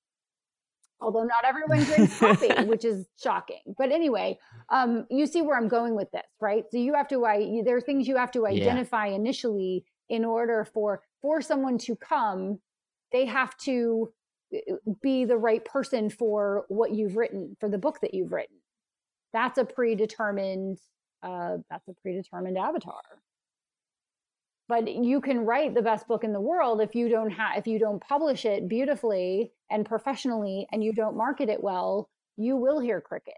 [1.01, 3.61] although not everyone drinks coffee, which is shocking.
[3.77, 6.65] But anyway, um, you see where I'm going with this, right?
[6.71, 9.15] So you have to, I, there are things you have to identify yeah.
[9.15, 12.59] initially in order for for someone to come.
[13.11, 14.13] They have to
[14.55, 18.57] uh, be the right person for what you've written, for the book that you've written.
[19.33, 20.79] That's a predetermined.
[21.23, 23.01] Uh, that's a predetermined avatar.
[24.67, 27.67] but you can write the best book in the world if you don't have if
[27.67, 32.79] you don't publish it beautifully and professionally and you don't market it well you will
[32.79, 33.37] hear crickets.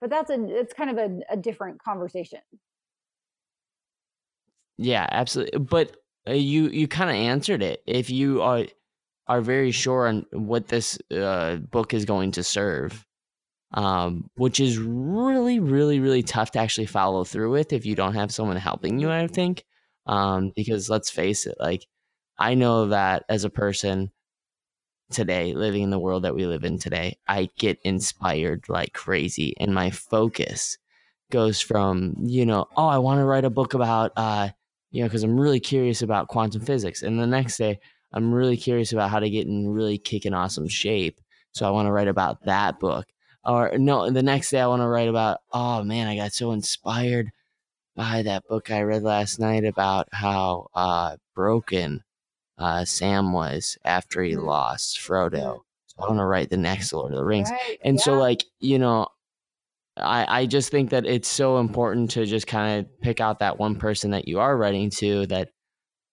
[0.00, 2.40] But that's a it's kind of a, a different conversation.
[4.76, 5.96] Yeah absolutely but
[6.28, 7.82] uh, you you kind of answered it.
[7.86, 8.64] If you are
[9.26, 13.04] are very sure on what this uh, book is going to serve
[13.72, 18.14] um, which is really really really tough to actually follow through with if you don't
[18.14, 19.64] have someone helping you i think.
[20.06, 21.86] Um, because let's face it, like
[22.38, 24.12] I know that as a person
[25.10, 29.54] today, living in the world that we live in today, I get inspired like crazy,
[29.58, 30.78] and my focus
[31.30, 34.50] goes from you know, oh, I want to write a book about uh,
[34.90, 37.80] you know, because I'm really curious about quantum physics, and the next day
[38.12, 41.20] I'm really curious about how to get in really kicking awesome shape,
[41.52, 43.06] so I want to write about that book.
[43.44, 46.52] Or no, the next day I want to write about, oh man, I got so
[46.52, 47.30] inspired
[47.96, 52.02] by that book I read last night about how uh, broken
[52.58, 54.44] uh, Sam was after he mm.
[54.44, 55.60] lost Frodo.
[55.86, 57.50] So I want to write the next Lord of the Rings.
[57.50, 57.78] Right.
[57.84, 58.02] And yeah.
[58.02, 59.08] so, like, you know,
[59.96, 63.58] I, I just think that it's so important to just kind of pick out that
[63.58, 65.50] one person that you are writing to that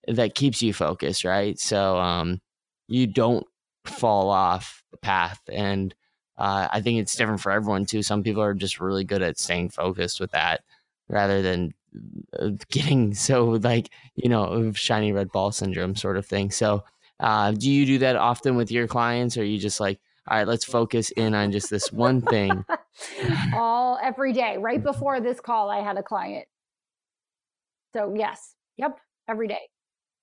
[0.08, 1.60] that keeps you focused, right?
[1.60, 2.42] So um,
[2.88, 3.46] you don't
[3.86, 5.40] fall off the path.
[5.52, 5.94] And
[6.38, 8.04] uh, I think it's different for everyone too.
[8.04, 10.62] Some people are just really good at staying focused with that
[11.08, 11.74] rather than
[12.70, 16.52] getting so like you know shiny red ball syndrome sort of thing.
[16.52, 16.84] So
[17.20, 20.48] uh, do you do that often with your clients or you just like all right
[20.48, 22.66] let's focus in on just this one thing?
[23.56, 24.58] All every day.
[24.60, 26.46] Right before this call i had a client.
[27.94, 28.56] So yes.
[28.78, 28.98] Yep.
[29.28, 29.62] Every day.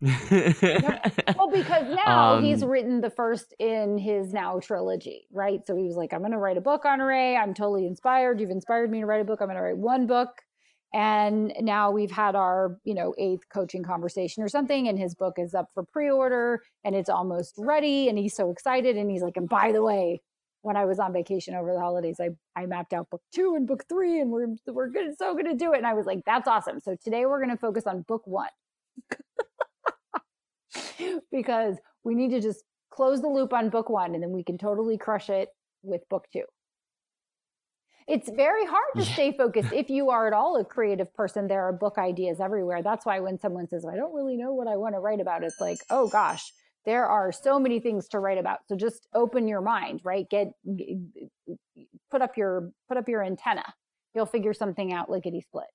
[0.00, 1.36] Yep.
[1.36, 5.60] well because now um, he's written the first in his now trilogy right?
[5.66, 8.40] So he was like i'm going to write a book Honoree i'm totally inspired.
[8.40, 9.40] You've inspired me to write a book.
[9.40, 10.30] I'm going to write one book
[10.94, 15.34] and now we've had our you know eighth coaching conversation or something and his book
[15.38, 19.36] is up for pre-order and it's almost ready and he's so excited and he's like
[19.36, 20.20] and by the way
[20.62, 23.66] when i was on vacation over the holidays i, I mapped out book two and
[23.66, 25.78] book three and we're we're good so gonna do it.
[25.78, 26.80] And i was like that's awesome.
[26.80, 28.48] So today we're gonna focus on book one.
[31.30, 34.58] Because we need to just close the loop on book one and then we can
[34.58, 35.48] totally crush it
[35.82, 36.42] with book two
[38.08, 39.12] it's very hard to yeah.
[39.12, 41.46] stay focused if you are at all a creative person.
[41.46, 42.82] There are book ideas everywhere.
[42.82, 45.44] That's why when someone says i don't really know what i want to write about
[45.44, 46.52] it's like oh gosh
[46.86, 48.60] there are so many things to write about.
[48.66, 50.28] So just open your mind right?
[50.30, 50.48] Get
[52.10, 53.64] put up your put up your antenna.
[54.14, 55.66] You'll figure something out lickety split.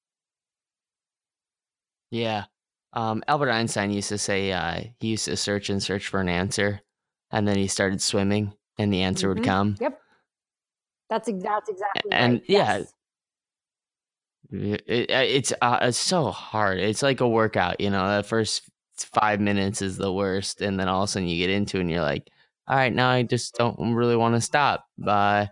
[2.10, 2.46] Yeah.
[2.93, 6.30] Um, albert einstein used to say uh, he used to search and search for an
[6.30, 6.82] answer
[7.32, 9.39] and then he started swimming and the answer mm-hmm.
[9.39, 9.76] would come.
[9.80, 10.00] Yep
[11.09, 12.43] that's that's exactly and right.
[12.47, 12.77] yeah.
[12.77, 12.93] Yes.
[14.51, 16.79] It, it's uh, it's so hard.
[16.79, 18.17] It's like a workout, you know.
[18.17, 21.49] The first five minutes is the worst, and then all of a sudden you get
[21.49, 22.29] into it and you're like,
[22.67, 24.85] all right, now I just don't really want to stop.
[24.97, 25.51] But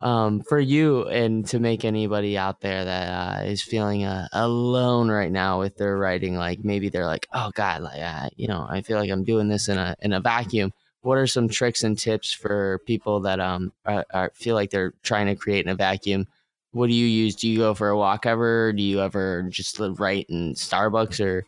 [0.00, 5.08] um, for you and to make anybody out there that uh, is feeling uh, alone
[5.08, 8.66] right now with their writing, like maybe they're like, oh God, like uh, you know,
[8.68, 11.84] I feel like I'm doing this in a in a vacuum what are some tricks
[11.84, 15.70] and tips for people that um are, are, feel like they're trying to create in
[15.70, 16.26] a vacuum?
[16.72, 17.36] What do you use?
[17.36, 18.72] Do you go for a walk ever?
[18.72, 21.44] Do you ever just write in Starbucks or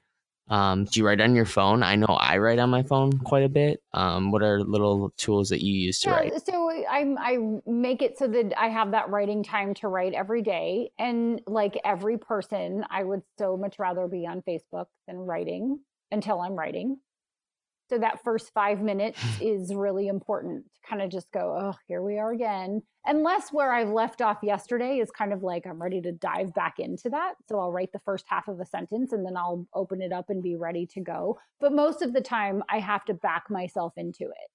[0.49, 1.83] um, do you write on your phone?
[1.83, 3.83] I know I write on my phone quite a bit.
[3.95, 6.47] Um, what are little tools that you use to yeah, write?
[6.47, 10.43] So I, I make it so that I have that writing time to write every
[10.43, 10.91] day.
[10.99, 15.81] And like every person, I would so much rather be on Facebook than writing
[16.13, 16.99] until I'm writing.
[17.91, 22.03] So that first five minutes is really important to kind of just go, oh, here
[22.03, 22.83] we are again.
[23.07, 26.79] Unless where I've left off yesterday is kind of like I'm ready to dive back
[26.79, 27.35] into that.
[27.49, 30.31] So I'll write the first half of a sentence and then I'll open it up
[30.31, 31.39] and be ready to go.
[31.61, 34.51] But most of the time, I have to back myself into it.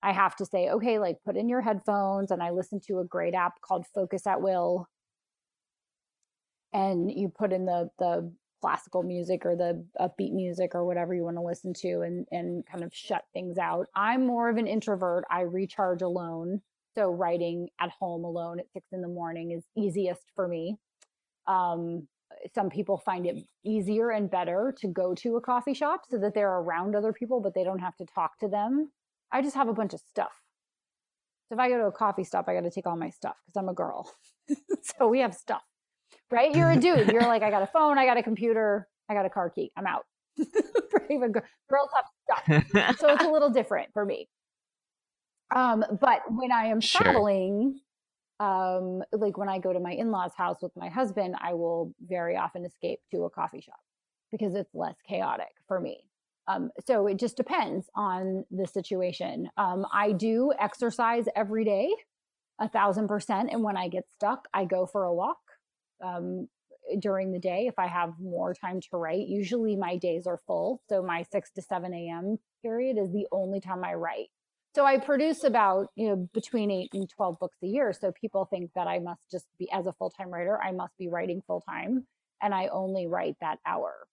[0.00, 2.30] I have to say, okay, like put in your headphones.
[2.30, 4.86] And I listen to a great app called Focus at Will.
[6.72, 11.24] And you put in the the classical music or the upbeat music or whatever you
[11.24, 13.86] want to listen to and and kind of shut things out.
[13.94, 15.24] I'm more of an introvert.
[15.30, 16.60] I recharge alone.
[16.96, 20.76] So writing at home alone at six in the morning is easiest for me.
[21.46, 22.08] Um,
[22.54, 26.34] some people find it easier and better to go to a coffee shop so that
[26.34, 28.90] they're around other people, but they don't have to talk to them.
[29.32, 30.32] I just have a bunch of stuff.
[31.48, 33.36] So if I go to a coffee stop, I got to take all my stuff
[33.46, 34.10] because I'm a girl.
[34.82, 35.62] so we have stuff
[36.30, 36.54] right?
[36.54, 37.08] You're a dude.
[37.08, 39.70] You're like, I got a phone, I got a computer, I got a car key.
[39.76, 40.04] I'm out.
[41.08, 42.98] Girls have stuff.
[42.98, 44.28] so it's a little different for me.
[45.54, 47.00] Um, but when I am sure.
[47.02, 47.80] traveling,
[48.38, 52.36] um, like when I go to my in-laws house with my husband, I will very
[52.36, 53.80] often escape to a coffee shop.
[54.30, 56.04] because it's less chaotic for me.
[56.46, 59.48] Um, so it just depends on the situation.
[59.56, 61.90] Um, I do exercise every day,
[62.60, 63.50] a thousand percent.
[63.52, 65.38] And when I get stuck, I go for a walk
[66.02, 66.48] um,
[66.98, 69.28] during the day if I have more time to write.
[69.28, 70.82] Usually my days are full.
[70.88, 72.38] So my 6 to 7 a.m.
[72.62, 74.28] period is the only time I write.
[74.74, 77.92] So I produce about, you know, between 8 and 12 books a year.
[77.92, 81.08] So people think that I must just be as a full-time writer, I must be
[81.08, 82.06] writing full time
[82.42, 84.06] and I only write that hour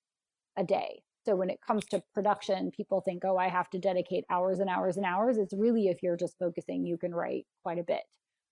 [0.58, 1.02] a day.
[1.26, 4.70] So when it comes to production, people think, oh, I have to dedicate hours and
[4.70, 5.38] hours and hours.
[5.38, 8.04] It's really if you're just focusing, you can write quite a bit.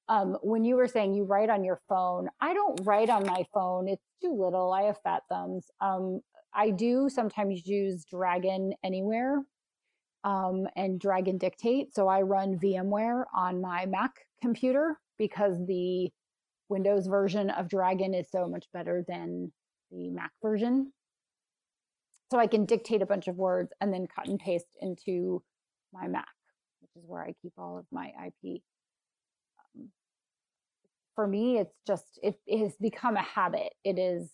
[0.09, 3.45] Um, when you were saying you write on your phone, I don't write on my
[3.53, 3.87] phone.
[3.87, 4.73] It's too little.
[4.73, 5.67] I have fat thumbs.
[5.79, 6.19] Um,
[6.53, 9.43] I do sometimes use Dragon Anywhere
[10.23, 11.95] um, and Dragon Dictate.
[11.95, 16.09] So I run VMware on my Mac computer because the
[16.69, 19.51] Windows version of Dragon is so much better than
[19.89, 20.91] the Mac version
[22.33, 25.43] so I can dictate a bunch of words and then cut and paste into
[25.93, 26.25] my Mac,
[26.81, 28.63] which is where I keep all of my IP.
[31.15, 33.73] For me, it's just it, it, has become a habit.
[33.83, 34.29] It is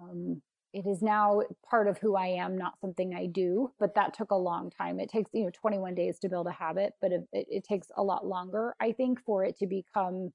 [0.00, 0.40] um,
[0.72, 3.72] it is now part of who I am, not something I do.
[3.78, 5.00] But that took a long time.
[5.00, 8.02] It takes you know 21 days to build a habit, but it, it takes a
[8.02, 10.30] lot longer, I think, for it to become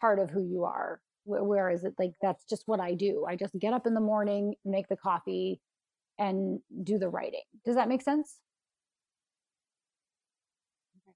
[0.00, 1.00] part of who you are.
[1.24, 3.24] Whereas it like that's just what I do.
[3.28, 5.60] I just get up in the morning, make the coffee,
[6.18, 7.44] and do the writing.
[7.64, 8.38] Does that make sense?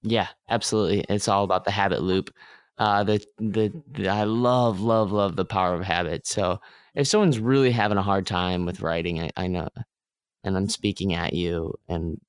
[0.02, 1.04] Yeah, absolutely.
[1.08, 2.32] It's all about the habit loop.
[2.78, 6.26] Uh, the, the, the I love love love the power of habit.
[6.26, 6.60] So
[6.94, 9.68] if someone's really having a hard time with writing, I, I know,
[10.44, 12.20] and I'm speaking at you, and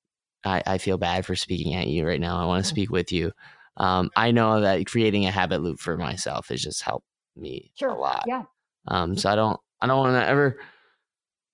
[0.44, 2.38] I, I feel bad for speaking at you right now.
[2.38, 3.32] I want to speak with you.
[3.76, 7.90] Um, I know that creating a habit loop for myself has just helped me sure.
[7.90, 8.24] a lot.
[8.26, 8.44] Yeah.
[8.86, 10.58] Um, so I don't I don't want to ever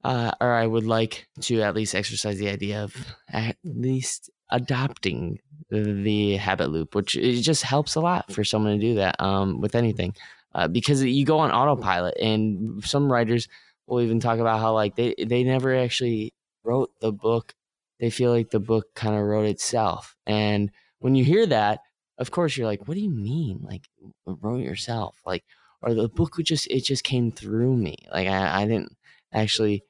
[0.04, 2.94] uh, or I would like to at least exercise the idea of
[3.28, 5.38] at least adopting
[5.70, 9.60] the, habit loop, which it just helps a lot for someone to do that um,
[9.60, 10.14] with anything,
[10.54, 13.48] uh, because you go on autopilot, and some writers
[13.86, 16.32] will even talk about how like they they never actually
[16.62, 17.54] wrote the book;
[17.98, 20.70] they feel like the book kind of wrote itself, and
[21.00, 21.80] when you hear that,
[22.18, 23.88] of course you're like, what do you mean, like
[24.26, 25.44] wrote yourself, like,
[25.82, 28.96] or the book just it just came through me, like I, I didn't
[29.32, 29.82] actually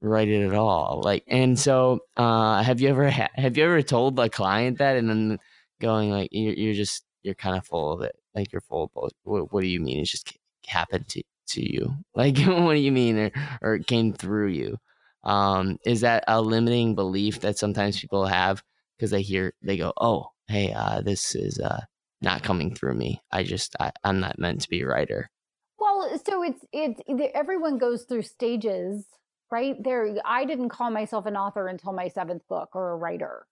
[0.00, 1.00] write it at all.
[1.04, 4.96] Like, and so, uh, have you ever ha- have you ever told a client that,
[4.96, 5.38] and then
[5.80, 8.92] going like, you're, you're just you're kind of full of it, like you're full of
[8.92, 9.16] bullshit.
[9.24, 10.00] What, what do you mean?
[10.00, 10.36] It just
[10.66, 11.94] happened to to you?
[12.14, 13.30] Like, what do you mean, or
[13.62, 14.78] or it came through you?
[15.24, 18.62] Um, is that a limiting belief that sometimes people have
[18.96, 21.80] because they hear they go, oh, hey, uh, this is uh,
[22.20, 23.20] not coming through me.
[23.30, 25.30] I just I, I'm not meant to be a writer.
[25.78, 27.00] Well, so it's it's
[27.34, 29.06] everyone goes through stages
[29.50, 29.76] right?
[29.82, 33.46] There i didn't call myself an author until my seventh book or a writer.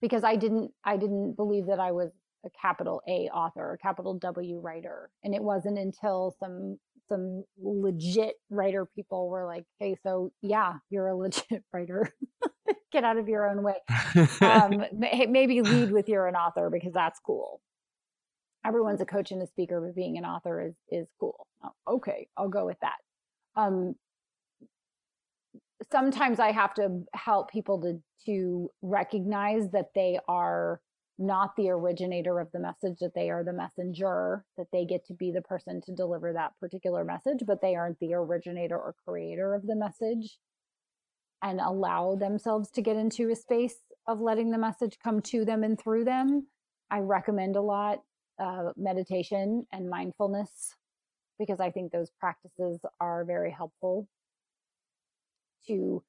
[0.00, 2.10] Because i didn't i didn't believe that i was
[2.44, 5.10] a capital a author a capital w writer.
[5.22, 6.78] And it wasn't until some
[7.08, 12.12] some legit writer people were like hey so yeah you're a legit writer.
[12.92, 13.74] Get out of your own way.
[14.40, 14.84] Um,
[15.30, 17.60] maybe lead with you're an author because that's cool.
[18.64, 21.46] Everyone's a coach and a speaker but being an author is is cool.
[21.62, 22.96] Oh, okay i'll go with that.
[23.56, 23.94] Um,
[25.90, 30.80] sometimes I have to help people to to recognize that they are
[31.18, 35.14] not the originator of the message, that they are the messenger, that they get to
[35.14, 39.54] be the person to deliver that particular message, but they aren't the originator or creator
[39.54, 40.38] of the message
[41.42, 43.76] and allow themselves to get into a space
[44.08, 46.46] of letting the message come to them and through them.
[46.90, 48.00] I recommend a lot
[48.42, 50.74] uh, meditation and mindfulness
[51.38, 54.08] because I think those practices are very helpful
[55.66, 56.02] to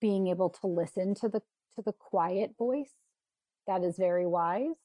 [0.00, 1.40] being able to listen to the
[1.74, 2.92] to the quiet voice
[3.66, 4.76] that is very wise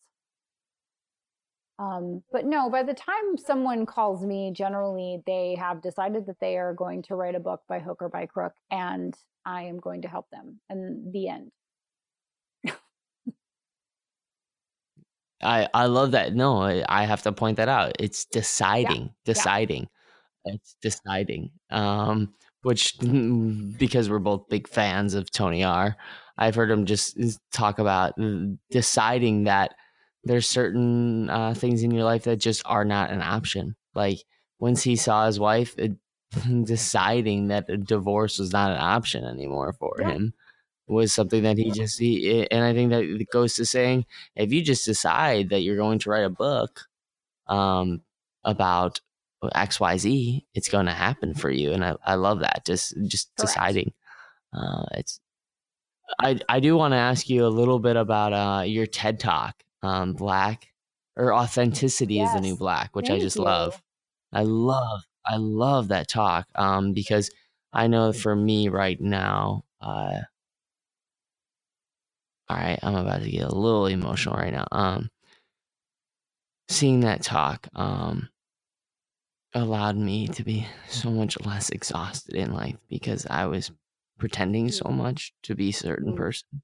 [1.80, 6.58] um, but no by the time someone calls me generally they have decided that they
[6.58, 10.02] are going to write a book by hook or by crook and i am going
[10.02, 11.52] to help them and the end
[15.44, 16.34] I, I love that.
[16.34, 17.94] No, I, I have to point that out.
[18.00, 19.10] It's deciding, yeah.
[19.26, 19.90] deciding.
[20.46, 20.54] Yeah.
[20.54, 21.52] It's deciding.
[21.70, 22.34] Um,
[22.64, 22.98] which
[23.78, 25.96] because we're both big fans of Tony R,
[26.38, 27.18] I've heard him just
[27.52, 28.16] talk about
[28.72, 29.76] deciding that
[30.24, 33.76] there's certain uh, things in your life that just are not an option.
[33.94, 34.20] Like
[34.60, 35.94] once he saw his wife, it,
[36.64, 40.12] deciding that a divorce was not an option anymore for yeah.
[40.12, 40.34] him
[40.88, 44.06] was something that he just he, and I think that it goes to saying
[44.36, 46.88] if you just decide that you're going to write a book
[47.48, 48.02] um,
[48.44, 49.00] about
[49.52, 53.50] xyz it's going to happen for you and i, I love that just just Correct.
[53.50, 53.94] deciding
[54.54, 55.20] uh, it's
[56.22, 59.56] i i do want to ask you a little bit about uh, your ted talk
[59.82, 60.68] um, black
[61.16, 63.44] or authenticity is the new black which i just you.
[63.44, 63.82] love
[64.32, 67.30] i love i love that talk um, because
[67.74, 70.20] i know for me right now uh,
[72.50, 75.10] all right i'm about to get a little emotional right now um,
[76.70, 78.30] seeing that talk um,
[79.56, 83.72] allowed me to be so much less exhausted in life because I was
[84.18, 84.98] pretending so Mm.
[84.98, 86.18] much to be a certain Mm.
[86.18, 86.62] person.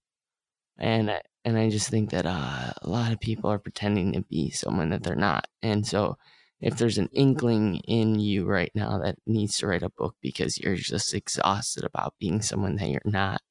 [0.77, 4.21] And I, and I just think that uh, a lot of people are pretending to
[4.21, 5.47] be someone that they're not.
[5.61, 6.17] And so
[6.61, 10.57] if there's an inkling in you right now that needs to write a book because
[10.59, 13.41] you're just exhausted about being someone that you're not,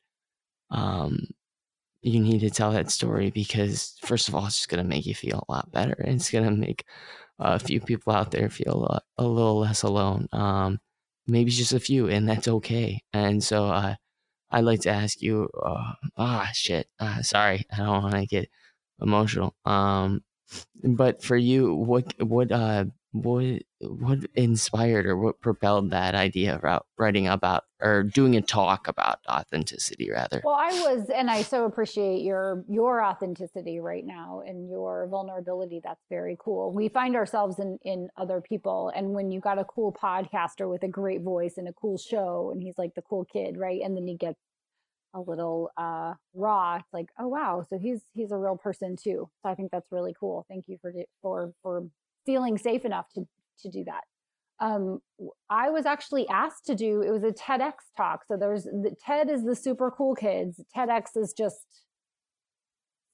[0.70, 1.18] um,
[2.03, 5.14] you need to tell that story because first of all, it's just gonna make you
[5.14, 5.95] feel a lot better.
[5.95, 6.84] And it's gonna make
[7.39, 10.28] a few people out there feel a, a little less alone.
[10.32, 10.80] Um,
[11.26, 13.03] maybe just a few, and that's okay.
[13.12, 13.95] And so, uh,
[14.51, 15.49] I'd like to ask you.
[15.62, 16.89] Uh, ah, shit.
[17.01, 18.49] Uh, sorry, I don't want to get
[19.01, 19.55] emotional.
[19.64, 20.22] Um,
[20.84, 26.86] but for you, what what uh what what inspired or what propelled that idea about
[26.98, 30.42] writing about or doing a talk about authenticity rather?
[30.44, 35.80] Well, I was, and I so appreciate your your authenticity right now and your vulnerability.
[35.82, 36.72] That's very cool.
[36.72, 40.82] We find ourselves in in other people, and when you got a cool podcaster with
[40.82, 43.80] a great voice and a cool show, and he's like the cool kid, right?
[43.82, 44.40] And then he gets
[45.14, 46.76] a little uh raw.
[46.76, 49.30] It's like, oh wow, so he's he's a real person too.
[49.42, 50.44] So I think that's really cool.
[50.48, 50.92] Thank you for
[51.22, 51.88] for for
[52.29, 53.26] feeling safe enough to
[53.61, 54.05] to do that.
[54.61, 55.01] Um,
[55.49, 58.24] I was actually asked to do it was a TEDx talk.
[58.29, 60.61] So there's the TED is the super cool kids.
[60.76, 61.64] TEDx is just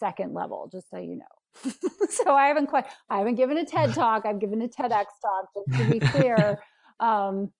[0.01, 1.71] second level, just so you know.
[2.11, 4.27] so I haven't quite I haven't given a TED talk.
[4.27, 6.59] I've given a TEDx talk just to be clear.
[7.01, 7.51] Um,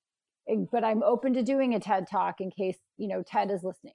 [0.71, 3.95] but I'm open to doing a TED talk in case you know TED is listening.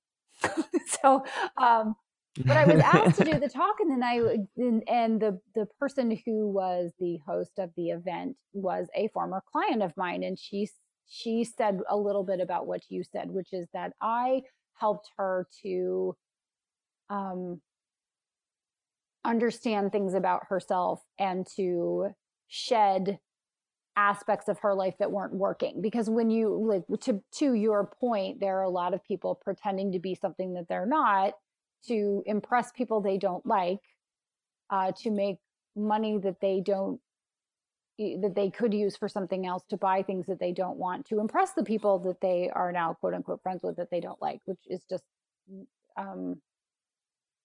[1.02, 1.24] so
[1.56, 1.96] um,
[2.38, 5.68] but I was asked to do the talk, and then I and, and the the
[5.80, 10.38] person who was the host of the event was a former client of mine, and
[10.38, 10.70] she
[11.08, 14.44] she said a little bit about what you said, which is that I
[14.76, 16.16] helped her to
[17.10, 17.62] um,
[19.26, 22.10] understand things about herself and to
[22.48, 23.20] shed
[23.96, 25.82] aspects of her life that weren't working.
[25.82, 26.58] Because when you
[26.90, 30.54] like to to your point there are a lot of people pretending to be something
[30.54, 31.34] that they're not
[31.88, 33.80] to impress people they don't like
[34.70, 35.38] uh, to make
[35.76, 37.00] money that they don't
[37.98, 41.20] that they could use for something else to buy things that they don't want to
[41.20, 44.40] impress the people that they are now quote unquote friends with that they don't like
[44.46, 45.04] which is just
[45.98, 46.42] um,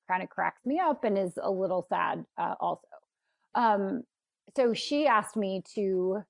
[0.08, 2.86] kind of cracks me up and is a little sad uh, also.
[3.54, 4.02] Um,
[4.56, 6.22] so she asked me to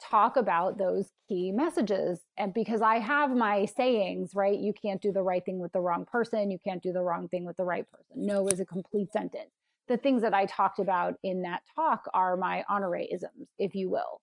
[0.00, 4.58] talk about those key messages and because i have my sayings right?
[4.58, 7.28] You can't do the right thing with the wrong person you can't do the wrong
[7.28, 8.26] thing with the right person.
[8.26, 9.50] No is a complete sentence.
[9.88, 14.20] The things that i talked about in that talk are my honoraisms if you will.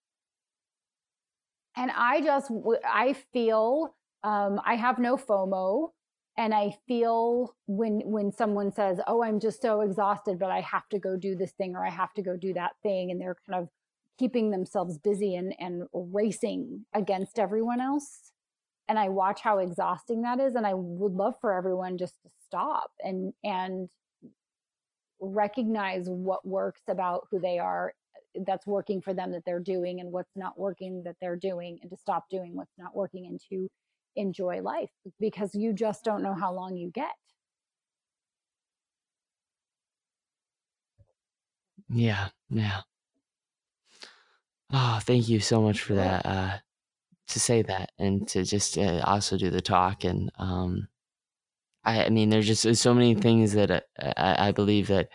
[1.75, 2.51] And i just
[2.85, 5.89] i feel um, i have no fomo
[6.37, 10.87] and i feel when when someone says oh i'm just so exhausted but i have
[10.89, 13.37] to go do this thing or i have to go do that thing and they're
[13.47, 13.69] kind of
[14.17, 18.31] keeping themselves busy and, and racing against everyone else.
[18.87, 20.55] And I watch how exhausting that is.
[20.55, 23.89] And I would love for everyone just to stop and, and
[25.19, 27.93] recognize what works about who they are
[28.45, 31.89] that's working for them that they're doing and what's not working that they're doing and
[31.89, 33.69] to stop doing what's not working and to
[34.15, 34.89] enjoy life
[35.19, 37.13] because you just don't know how long you get.
[41.89, 42.81] Yeah, yeah.
[44.77, 46.25] Oh, thank you so much for that.
[46.25, 46.57] Uh,
[47.29, 50.89] to say that and to just uh, also do the talk and um,
[51.85, 53.79] I, I mean, there's just there's so many things that uh,
[54.17, 55.09] I, I believe that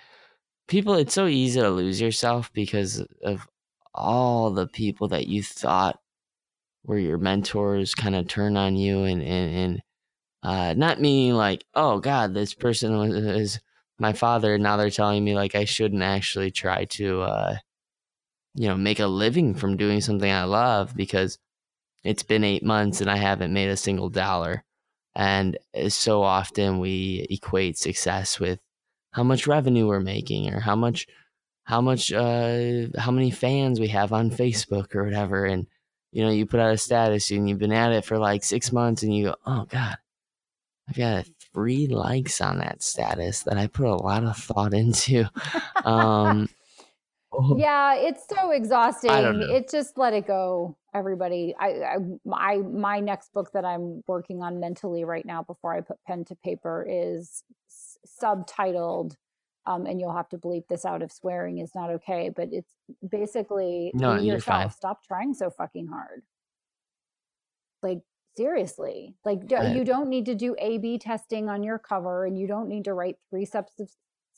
[0.69, 0.95] people.
[0.95, 3.47] It's so easy to lose yourself because of
[3.95, 5.99] all the people that you thought
[6.85, 9.83] were your mentors kind of turn on you and and and
[10.43, 13.61] uh, not meaning like, oh God, this person was, is
[13.99, 14.59] my father.
[14.59, 17.57] Now they're telling me like I shouldn't actually try to, uh,
[18.61, 21.39] you know, make a living from doing something I love because
[22.05, 24.65] it's been eight months and I haven't made a single dollar.
[25.15, 28.59] And uh, so often we equate success with
[29.13, 31.07] how much revenue we're making or how much,
[31.65, 35.47] how much, uh, how many fans we have on Facebook or whatever.
[35.47, 35.67] And,
[36.13, 38.73] you know, you put out a status and you've been at it for like six
[38.73, 39.97] months and you go, oh God,
[40.87, 45.25] I've got three likes on that status that I put a lot of thought into.
[45.83, 46.51] Um,
[47.59, 49.11] yeah, it's so exhausting.
[49.43, 50.77] It just let it go.
[50.95, 55.73] everybody I, I my my next book that i'm working on mentally right now before
[55.73, 59.15] i put pen to paper is s- subtitled
[59.67, 62.73] um, and you'll have to bleep this out if swearing is not okay but it's
[63.09, 64.71] basically No, be yourself fine.
[64.73, 66.23] stop trying so fucking hard
[67.83, 68.01] like
[68.37, 69.77] seriously like do, Right.
[69.77, 72.85] you don't need to do a b testing on your cover and you don't need
[72.87, 73.89] to write three sets of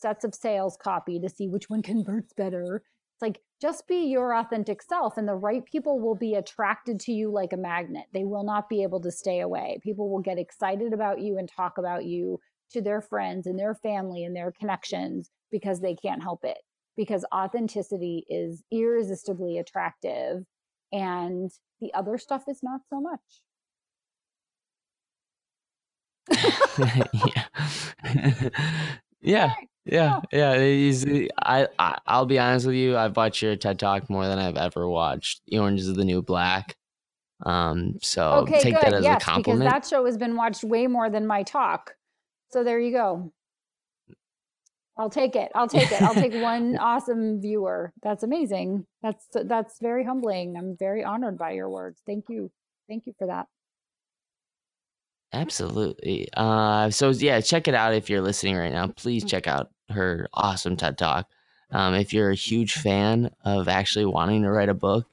[0.02, 2.82] sets of sales copy to see which one converts better.
[3.14, 7.12] It's like just be your authentic self and the right people will be attracted to
[7.12, 8.06] you like a magnet.
[8.12, 9.78] They will not be able to stay away.
[9.82, 12.40] People will get excited about you and talk about you
[12.72, 16.58] to their friends and their family and their connections because they can't help it
[16.96, 20.44] because authenticity is irresistibly attractive
[20.92, 21.50] and
[21.80, 23.42] the other stuff is not so much.
[27.26, 28.50] Yeah.
[29.20, 29.54] yeah.
[29.84, 30.58] Yeah, yeah.
[30.58, 31.04] He's,
[31.38, 32.96] I, I, I'll be honest with you.
[32.96, 36.76] I've watched your TED Talk more than I've ever watched Orange is the New Black.
[37.44, 38.84] Um, so okay take good.
[38.84, 41.96] that as yes a because that show has been watched way more than my talk.
[42.50, 43.32] So there you go.
[44.96, 46.00] I'll take it i'll take it.
[46.02, 47.92] I'll take one awesome viewer.
[48.02, 48.86] That's amazing.
[49.02, 50.56] That's that's very humbling.
[50.56, 52.00] I'm very honored by your words.
[52.06, 52.52] Thank you.
[52.88, 53.48] Thank you for that
[55.32, 56.28] Absolutely.
[56.36, 58.88] Uh, so yeah, check it out if you're listening right now.
[58.88, 61.26] Please check out her awesome TED Talk.
[61.70, 65.06] Um, if you're a huge fan of actually wanting to write a book,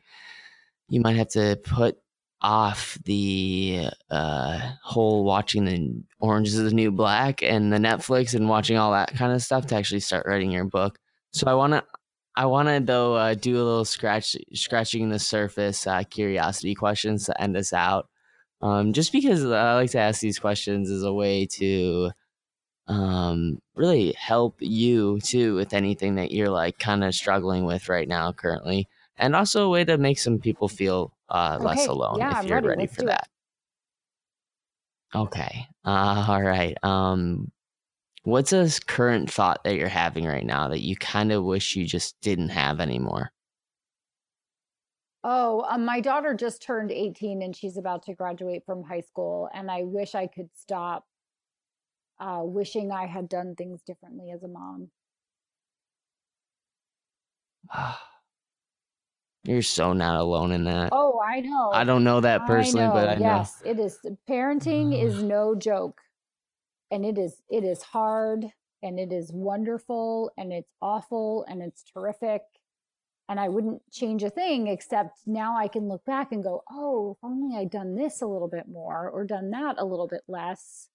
[0.90, 1.98] you might have to put
[2.42, 8.50] off the uh, whole watching the Orange is the New Black and the Netflix and
[8.50, 11.00] watching all that kind of stuff to actually start writing your book.
[11.32, 11.84] So I want to,
[12.36, 17.26] I want to though uh, do a little scratch, scratching the surface uh, curiosity questions
[17.26, 18.10] to end us out.
[18.62, 22.12] Um, just because I like to ask these questions as a way to
[22.88, 28.08] um, really help you too with anything that you're like kind of struggling with right
[28.08, 28.88] now currently,
[29.18, 32.48] and also a way to make some people feel uh, less alone yeah, if I'm
[32.48, 32.68] you're ready.
[32.68, 33.08] ready for it.
[33.08, 33.28] that.
[35.16, 35.68] Okay.
[35.86, 36.78] Uh, all right.
[36.84, 37.52] Um,
[38.24, 41.86] what's a current thought that you're having right now that you kind of wish you
[41.86, 43.32] just didn't have anymore?
[45.24, 49.50] Oh, um, my daughter just turned 18 and she's about to graduate from high school.
[49.54, 51.06] And I wish I could stop
[52.20, 54.90] uh, wishing I had done things differently as a mom.
[59.46, 60.90] You're so not alone in that.
[60.92, 61.72] Oh, I know.
[61.72, 62.94] I don't know that personally, I know.
[62.94, 63.22] but I know.
[63.22, 63.98] yes, it is.
[64.30, 66.02] Parenting is no joke.
[66.92, 68.46] And it is, it is hard
[68.82, 72.42] and it is wonderful and it's awful and it's terrific.
[73.30, 77.12] And I wouldn't change a thing except now I can look back and go, oh,
[77.12, 80.24] if only I'd done this a little bit more or done that a little bit
[80.28, 80.90] less.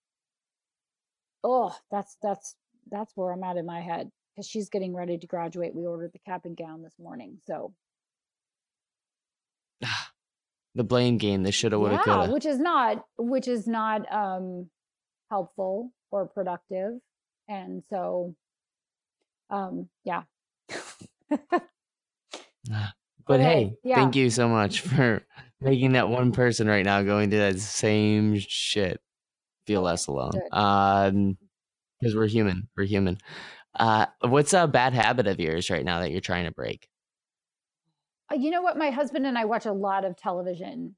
[1.44, 2.56] Oh, that's that's
[2.90, 5.76] that's where I'm at in my head because she's getting ready to graduate.
[5.76, 7.72] We ordered the cap and gown this morning, so
[10.74, 12.32] the blame game, This shoulda, woulda, yeah, coulda.
[12.32, 14.68] which is not which is not um
[15.30, 16.94] helpful or productive,
[17.48, 18.34] and so
[19.50, 20.22] um yeah.
[23.26, 23.96] But Okay, hey, yeah.
[23.96, 25.22] thank you so much for
[25.62, 29.00] making that one person right now going through that same shit
[29.66, 30.32] feel less alone.
[30.32, 30.52] good.
[30.52, 31.38] Um,
[31.98, 32.68] because we're human.
[32.76, 33.16] We're human.
[33.74, 36.86] Uh, what's a bad habit of yours right now that you're trying to break?
[38.30, 38.76] Uh, You know what?
[38.76, 40.96] My husband and I watch a lot of television.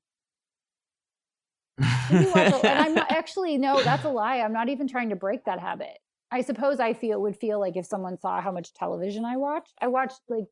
[2.11, 4.41] We do watch a- and I'm not actually no, that's a lie.
[4.41, 5.99] I'm not even trying to break that habit.
[6.31, 9.75] I suppose I feel would feel like if someone saw how much television I watched.
[9.81, 10.47] I watched like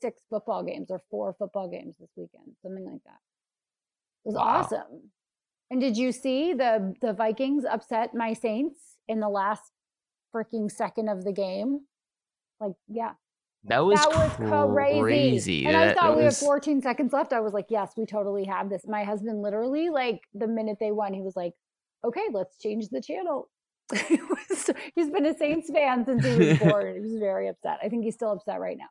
[0.00, 3.18] six football games or four football games this weekend, something like that.
[4.24, 4.42] It was Wow.
[4.42, 5.10] awesome.
[5.70, 9.72] And did you see the the Vikings upset my Saints in the last
[10.34, 11.80] freaking second of the game?
[12.60, 13.12] Like, yeah,
[13.64, 15.00] That was, that was crazy.
[15.00, 15.66] crazy.
[15.66, 17.32] And I thought we had 14 seconds left.
[17.32, 18.86] I was like, yes, we totally have this.
[18.86, 21.52] My husband literally, like, the minute they won, he was like,
[22.04, 23.48] okay, let's change the channel.
[24.08, 26.94] He was- he's been a Saints fan since he was born.
[26.94, 27.78] He was very upset.
[27.82, 28.88] I think he's still upset right now.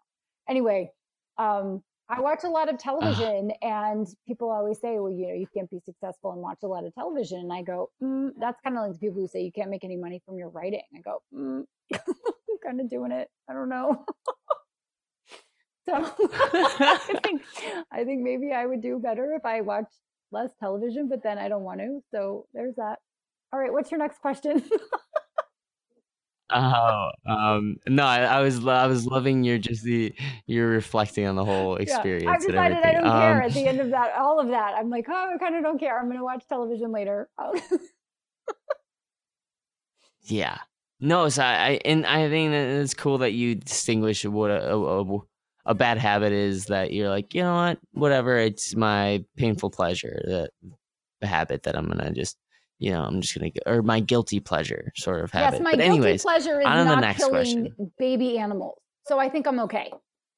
[0.49, 0.91] Anyway,
[1.37, 5.47] um, I watch a lot of television, and people always say, well, you know, you
[5.53, 7.39] can't be successful and watch a lot of television.
[7.39, 9.83] And I go, mm, that's kind of like the people who say you can't make
[9.83, 10.83] any money from your writing.
[10.95, 11.63] I go, mm,
[11.93, 13.29] I'm kind of doing it.
[13.49, 14.05] I don't know.
[15.87, 17.41] So I think
[17.91, 19.95] I think maybe I would do better if I watched
[20.31, 22.01] less television, but then I don't want to.
[22.11, 22.99] So there's that.
[23.53, 24.63] All right, what's your next question?
[26.49, 30.13] Oh, um, no, I, I was I was loving your just the
[30.45, 33.53] you're reflecting on the whole Yeah, experience I've and decided I don't care Um, at
[33.53, 34.75] the end of that, all of that.
[34.77, 35.99] I'm like, oh, I kind of don't care.
[35.99, 37.29] I'm going to watch television later.
[40.23, 40.57] Yeah.
[40.99, 44.73] No, so I, I and I think that it's cool that you distinguish what a,
[44.73, 45.19] a, a-
[45.65, 50.21] a bad habit is that you're like, you know what, whatever, it's my painful pleasure,
[50.23, 50.49] the,
[51.19, 52.37] the habit that I'm gonna just,
[52.79, 55.57] you know, I'm just gonna go, or my guilty pleasure sort of habit.
[55.57, 57.91] Yes, my but guilty anyways, pleasure is on to the not next killing question.
[57.97, 58.79] baby animals.
[59.07, 59.91] So I think I'm okay.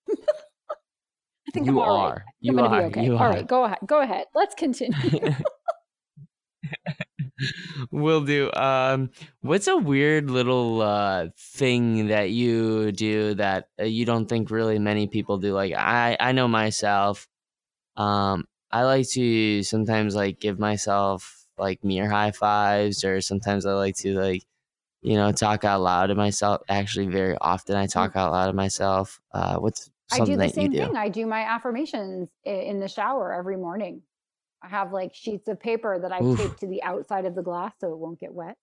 [0.09, 2.11] I think I'm you all right.
[2.11, 3.05] are, I'm you gonna are, be okay.
[3.05, 3.29] you All are.
[3.31, 3.79] right, go ahead.
[3.85, 4.25] Go ahead.
[4.35, 4.95] Let's continue.
[7.91, 8.51] We'll do.
[8.53, 9.11] Um,
[9.41, 14.77] what's a weird little uh thing that you do that uh, you don't think really
[14.77, 15.53] many people do?
[15.53, 17.27] Like I, I know myself.
[17.95, 23.73] Um, I like to sometimes like give myself like mirror high fives, or sometimes I
[23.73, 24.43] like to like,
[25.01, 26.61] you know, talk out loud to myself.
[26.69, 29.21] Actually, very often I talk out loud to myself.
[29.31, 30.79] Uh, what's I do the that same do?
[30.79, 30.95] thing.
[30.95, 34.01] I do my affirmations in the shower every morning.
[34.61, 36.37] I have like sheets of paper that I Oof.
[36.37, 38.57] tape to the outside of the glass so it won't get wet.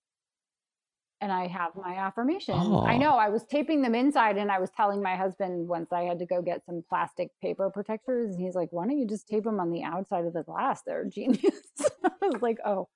[1.19, 2.79] And I have my affirmations.
[2.85, 2.99] I Oh.
[2.99, 6.19] know I was taping them inside and I was telling my husband once I had
[6.19, 8.35] to go get some plastic paper protectors.
[8.35, 10.83] And he's like, why don't you just tape them on the outside of the glass?
[10.83, 11.41] They're genius.
[12.05, 12.87] I was like, oh,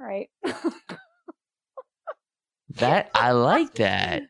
[0.00, 0.28] all right.
[2.76, 4.24] That I like that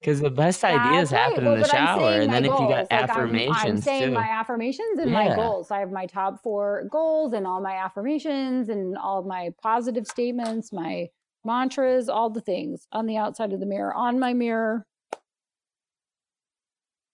[0.00, 1.20] because the best ideas That's right.
[1.20, 4.08] happen Well, in the shower, and my then if you got like I'm, I'm saying
[4.08, 4.14] too.
[4.14, 5.36] my affirmations and my Yeah.
[5.36, 5.70] goals.
[5.70, 10.72] I have my top four goals and all my affirmations and all my positive statements,
[10.72, 11.08] my
[11.46, 14.84] mantras, all the things on the outside of the mirror, on my mirror.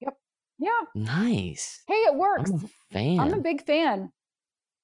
[0.01, 0.15] Yep.
[0.59, 0.71] Yeah.
[0.95, 1.83] Nice.
[1.87, 2.51] Hey, it works.
[2.51, 3.21] I'm a fan.
[3.21, 4.11] I'm a big fan.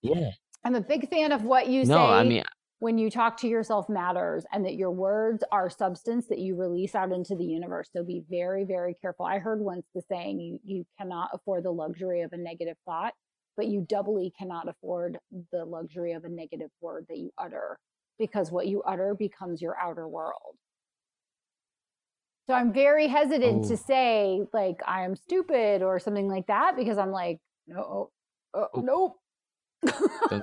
[0.03, 0.31] yeah.
[0.65, 2.45] I'm a big fan of what you No, say I mean,
[2.81, 6.95] when you talk to yourself matters and that your words are substance that you release
[6.95, 7.89] out into the universe.
[7.97, 9.25] So be very, very careful.
[9.27, 13.15] I heard once the saying you you cannot afford the luxury of a negative thought,
[13.57, 15.19] but you doubly cannot afford
[15.53, 17.79] the luxury of a negative word that you utter
[18.19, 20.57] because what you utter becomes your outer world.
[22.47, 23.69] So I'm very hesitant Oh.
[23.69, 28.11] to say like I am stupid or something like that because I'm like, no,
[28.55, 28.81] uh, Oh.
[28.81, 29.17] nope.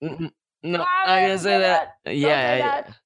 [0.00, 1.94] no, Ah, I'm gonna say say that.
[2.04, 2.96] Don't Yeah, say I- that.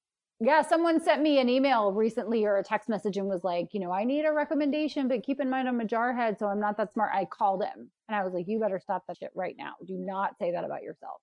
[0.43, 3.81] Yeah, someone sent me an email recently or a text message and was like, you
[3.81, 6.79] know, I need a recommendation, but keep in mind I'm a jarhead, so I'm not
[6.79, 7.11] that smart.
[7.13, 9.75] I called him and I was like, you better stop that shit right now.
[9.87, 11.21] Do not say that about yourself.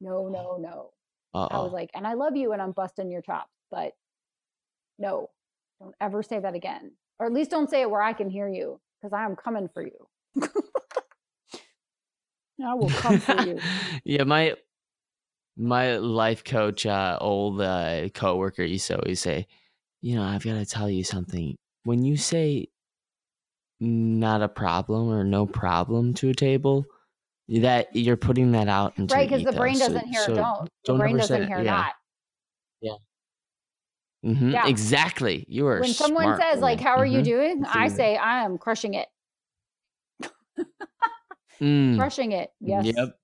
[0.00, 0.90] No, no, no.
[1.34, 3.92] I was like, and I love you and I'm busting your chops, but
[4.98, 5.30] no,
[5.80, 6.92] don't ever say that again.
[7.18, 9.68] Or at least don't say it where I can hear you because I am coming
[9.72, 10.08] for you.
[12.64, 13.58] I will come for you.
[14.04, 14.54] yeah, my
[15.56, 19.46] my life coach, uh, old uh, coworker, used to always say,
[20.00, 21.56] you know, I've got to tell you something.
[21.84, 22.68] When you say
[23.80, 26.84] not a problem or no problem to a table,
[27.50, 30.70] that you're putting that out into Right, because the brain doesn't hear so don't.
[30.84, 31.48] The brain doesn't that.
[31.48, 31.76] hear Yeah.
[31.76, 31.94] not.
[34.22, 34.68] hmm Yeah.
[34.68, 35.46] Exactly.
[35.48, 37.24] You are when someone says like how are you Mhm.
[37.24, 39.08] doing i say i am crushing it
[41.60, 43.16] Mm, crushing it yes Yep.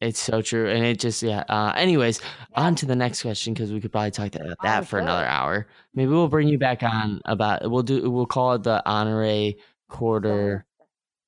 [0.00, 1.40] It's so true, and it just yeah.
[1.48, 2.20] Uh, anyways,
[2.54, 5.66] on to the next question because we could probably talk to that for another hour.
[5.92, 9.56] Maybe we'll bring you back on about we'll do we'll call it the Honoree
[9.88, 10.64] Corder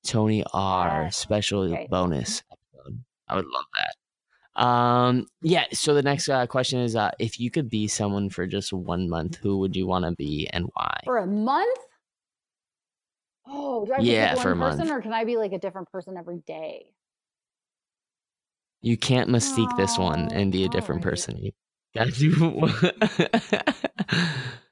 [0.05, 3.03] Tony R special bonus episode.
[3.28, 4.62] I would love that.
[4.62, 5.64] Um, yeah.
[5.72, 9.09] So the next uh, question is, uh, if you could be someone for just one
[9.09, 10.98] month, who would you want to be and why?
[11.05, 11.78] for a month
[13.46, 14.98] oh do i have Yeah, to for a one person month.
[14.98, 16.84] or can i be like a different person every day
[18.82, 21.20] You can't mystique this one and be a different alright.
[21.20, 21.36] person.
[21.38, 21.53] You
[21.94, 22.30] gotta do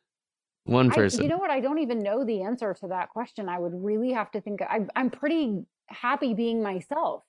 [0.68, 1.22] one I, person.
[1.22, 4.12] you know what i don't even know the answer to that question i would really
[4.12, 7.24] have to think I, i'm pretty happy being myself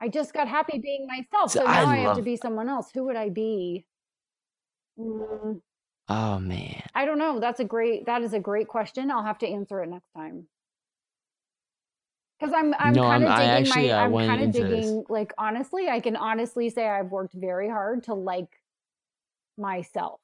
[0.00, 2.68] i just got happy being myself So so I now i, have to be someone
[2.68, 3.86] else who would i be
[4.98, 5.60] Mm,
[6.08, 6.82] oh man.
[6.94, 7.40] I don't know.
[7.40, 8.06] That's a great.
[8.06, 9.10] That is a great question.
[9.10, 10.48] I'll have to answer it next time.
[12.38, 14.04] Because I'm, I'm No, kind of I digging actually, my.
[14.04, 14.70] I'm went kind of into this.
[14.70, 15.04] digging.
[15.08, 18.60] Like honestly, I can honestly say I've worked very hard to like
[19.56, 20.20] myself.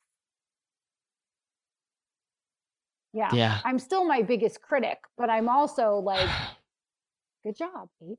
[3.13, 3.61] Yeah, Yeah.
[3.65, 6.29] I'm still my biggest critic, but I'm also like,
[7.45, 8.19] good job, H.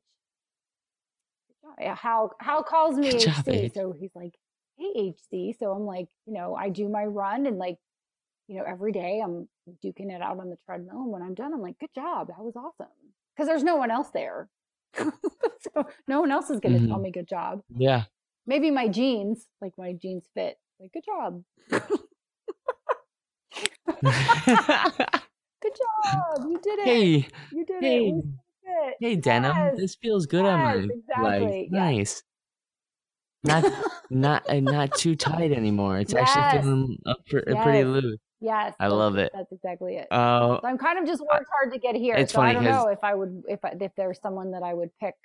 [1.62, 1.84] Good.
[1.84, 3.74] Yeah, Hal Hal calls me Good HC, H.
[3.74, 4.34] so he's like,
[4.78, 5.56] hey HC.
[5.60, 7.78] So I'm like, you know, I do my run and like,
[8.48, 9.48] you know, every day I'm
[9.84, 12.40] duking it out on the treadmill, and when I'm done, I'm like, good job, that
[12.40, 12.92] was awesome.
[13.36, 14.50] Because there's no one else there,
[14.96, 17.04] so no one else is going to tell mm-hmm.
[17.04, 17.62] me good job.
[17.76, 18.04] Yeah.
[18.48, 20.58] Maybe my jeans, like my jeans fit.
[20.80, 21.44] Like, good job.
[25.62, 26.46] Good job.
[26.48, 26.86] You did it.
[26.86, 28.14] hey, you did hey, it.
[28.14, 28.34] Did
[28.66, 28.96] it.
[29.00, 29.76] hey, denim.
[29.76, 31.72] This feels good on my yes, exactly, yes.
[31.72, 32.24] Nice.
[33.44, 33.66] Not
[34.10, 35.98] not uh, not too tight anymore.
[36.00, 36.98] It's actually feeling
[37.30, 38.20] pr- uh, pretty loose.
[38.42, 39.32] Yes, I love it.
[39.34, 40.08] that's exactly it.
[40.12, 42.16] Uh, So I'm kind of just worked hard to get here.
[42.16, 44.74] it's so I don't know if I would if I, if there's someone that I
[44.74, 45.16] would pick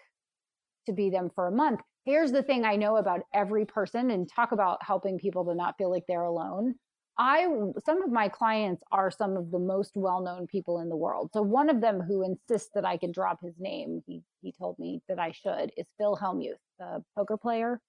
[0.87, 1.81] to be them for a month.
[2.05, 5.77] Here's the thing I know about every person and talk about helping people to not
[5.79, 6.75] feel like they're alone.
[7.19, 7.47] I
[7.85, 11.31] some of my clients are some of the most well-known people in the world.
[11.33, 14.79] So one of them who insists that I can drop his name, he he told
[14.79, 17.81] me that I should, is Phil Hellmuth, the poker player,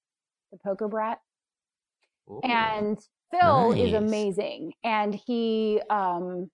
[0.51, 1.19] the poker brat
[2.29, 2.99] ooh, and
[3.31, 4.73] Phil is amazing.
[4.83, 6.49] And he, um,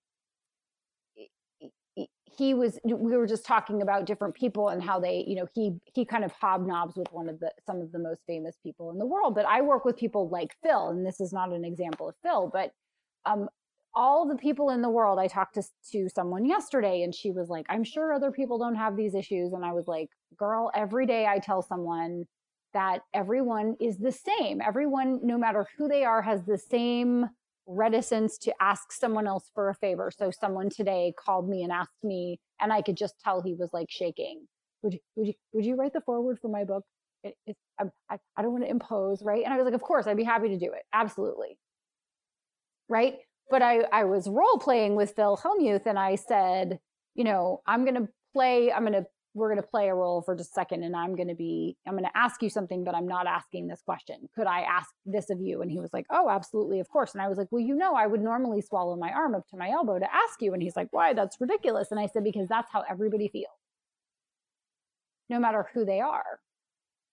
[2.36, 2.78] he- was.
[2.84, 6.24] We were just talking about different people and how they, you know, he he kind
[6.24, 9.34] of hobnobs with one of the some of the most famous people in the world.
[9.34, 12.50] But I work with people like Phil, and this is not an example of Phil,
[12.52, 12.72] but
[13.26, 13.48] um,
[13.94, 15.18] all the people in the world.
[15.18, 15.62] I talked to
[15.92, 19.52] to someone yesterday, and she was like, "I'm sure other people don't have these issues,"
[19.52, 22.26] and I was like, "Girl, every day I tell someone."
[22.74, 24.62] that everyone is the same.
[24.62, 27.28] Everyone, no matter who they are, has the same
[27.66, 30.10] reticence to ask someone else for a favor.
[30.16, 33.70] So someone today called me and asked me, and I could just tell he was
[33.72, 34.46] like shaking.
[34.82, 36.84] Would you, would you, would you write the foreword for my book?
[37.24, 39.44] It, it, I, I, don't want to impose, right?
[39.44, 40.82] And I was like, of course, I'd be happy to do it.
[40.92, 41.56] Absolutely.
[42.88, 43.18] Right.
[43.48, 46.80] But I, I was role playing with Phil Hellmuth and I said,
[47.14, 50.20] you know, I'm going to play, I'm going to we're going to play a role
[50.22, 52.84] for just a second and I'm going to be, I'm going to ask you something,
[52.84, 54.28] but I'm not asking this question.
[54.34, 55.62] Could I ask this of you?
[55.62, 56.80] And he was like, Oh, absolutely.
[56.80, 57.14] Of course.
[57.14, 59.56] And I was like, Well, you know, I would normally swallow my arm up to
[59.56, 60.52] my elbow to ask you.
[60.52, 61.14] And he's like, Why?
[61.14, 61.90] That's ridiculous.
[61.90, 63.46] And I said, Because that's how everybody feels,
[65.30, 66.40] no matter who they are.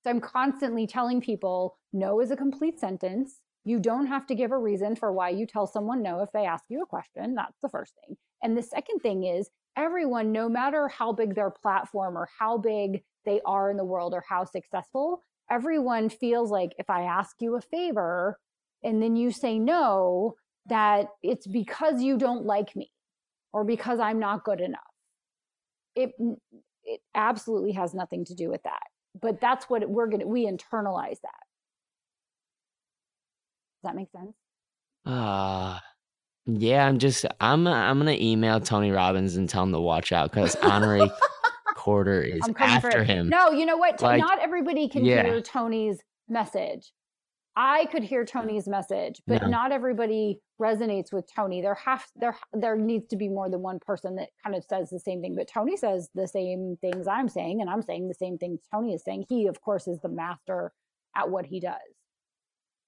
[0.03, 3.39] So I'm constantly telling people no is a complete sentence.
[3.65, 6.45] You don't have to give a reason for why you tell someone no if they
[6.45, 7.36] ask you a question.
[7.36, 8.17] That's the first thing.
[8.41, 9.49] And the second thing is
[9.80, 14.14] everyone, no matter how big their platform or how big they are in the world
[14.14, 18.38] or how successful, everyone feels like if I ask you a favor
[18.84, 20.36] and then you say no,
[20.68, 22.92] that it's because you don't like me
[23.54, 24.82] or because I'm not good enough.
[25.96, 26.12] It
[26.84, 28.84] it absolutely has nothing to do with that.
[29.20, 31.44] But that's what we're going to we internalize that.
[33.82, 34.36] Does that make sense?
[35.06, 35.80] Uh,
[36.46, 40.32] yeah, I'm just I'm I'm gonna email Tony Robbins and tell him to watch out
[40.32, 41.12] because Honoree
[41.76, 43.30] Corder is after him.
[43.30, 44.02] No, you know what?
[44.02, 45.24] Like, Not everybody can yeah.
[45.24, 46.92] hear Tony's message.
[47.56, 49.50] I could hear Tony's message, but No.
[49.50, 51.62] not everybody resonates with Tony.
[51.62, 54.90] There have there there needs to be more than one person that kind of says
[54.90, 55.36] the same thing.
[55.36, 58.94] But Tony says the same things I'm saying, and I'm saying the same things Tony
[58.94, 59.26] is saying.
[59.30, 60.72] He, of course, is the master
[61.16, 61.76] at what he does.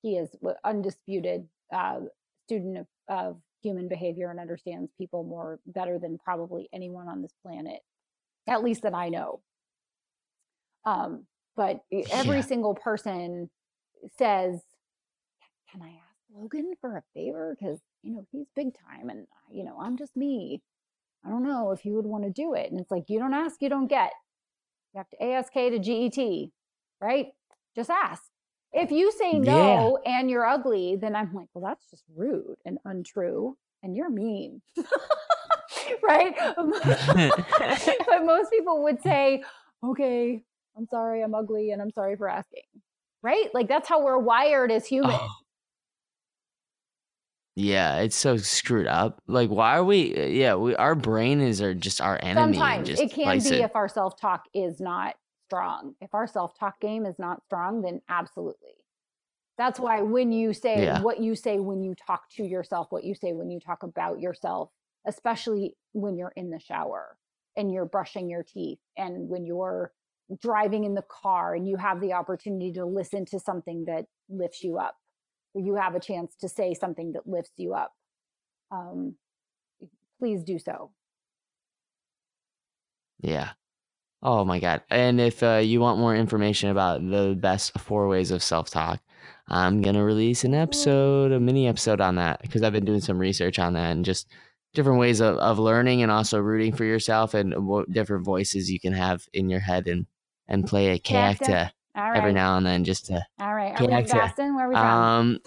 [0.03, 0.29] He is
[0.63, 1.99] undisputed uh,
[2.47, 7.33] student of, of human behavior and understands people more better than probably anyone on this
[7.43, 7.81] planet,
[8.47, 9.41] at least that I know.
[10.85, 12.47] Um, but every Yeah.
[12.47, 13.49] single person
[14.17, 14.63] says,
[15.71, 17.55] "Can I ask Logan for a favor?
[17.59, 20.63] Because you know he's big time, and you know I'm just me.
[21.23, 23.33] I don't know if you would want to do it." And it's like you don't
[23.33, 24.11] ask, you don't get.
[24.93, 26.51] You have to ASK to GET,
[26.99, 27.27] right?
[27.75, 28.30] Just ask.
[28.73, 29.39] If you say Yeah.
[29.39, 34.09] no and you're ugly, then I'm like, well, that's just rude and untrue, and you're
[34.09, 34.61] mean,
[36.03, 36.33] right?
[36.55, 39.43] but most people would say,
[39.83, 40.43] okay,
[40.77, 42.63] I'm sorry, I'm ugly, and I'm sorry for asking,
[43.21, 43.53] right?
[43.53, 45.19] Like that's how we're wired as humans.
[45.19, 45.35] Oh.
[47.55, 49.21] Yeah, it's so screwed up.
[49.27, 50.15] Like, why are we?
[50.15, 52.53] Uh, yeah, we our brain is our just our enemy.
[52.57, 55.15] Sometimes just it can be if our self talk is not
[55.51, 55.95] strong.
[55.99, 58.75] If our self talk game is not strong, then absolutely.
[59.57, 61.01] That's why when you say Yeah.
[61.01, 64.21] what you say when you talk to yourself, what you say when you talk about
[64.21, 64.71] yourself,
[65.05, 67.17] especially when you're in the shower
[67.57, 69.91] and you're brushing your teeth and when you're
[70.41, 74.63] driving in the car and you have the opportunity to listen to something that lifts
[74.63, 74.95] you up,
[75.53, 77.91] or you have a chance to say something that lifts you up.
[78.71, 79.15] Um,
[80.17, 80.93] please do so.
[83.19, 83.51] Yeah.
[84.23, 84.81] Oh my God.
[84.89, 89.01] And if uh, you want more information about the best four ways of self talk,
[89.47, 93.01] I'm going to release an episode, a mini episode on that because I've been doing
[93.01, 94.27] some research on that and just
[94.73, 98.79] different ways of, of learning and also rooting for yourself and what different voices you
[98.79, 100.05] can have in your head and,
[100.47, 101.71] and play a Character.
[101.95, 102.17] right.
[102.17, 103.79] every now and then just to, All right.
[103.79, 104.55] Are we Boston?
[104.55, 104.85] Where are we from?
[104.85, 105.39] um,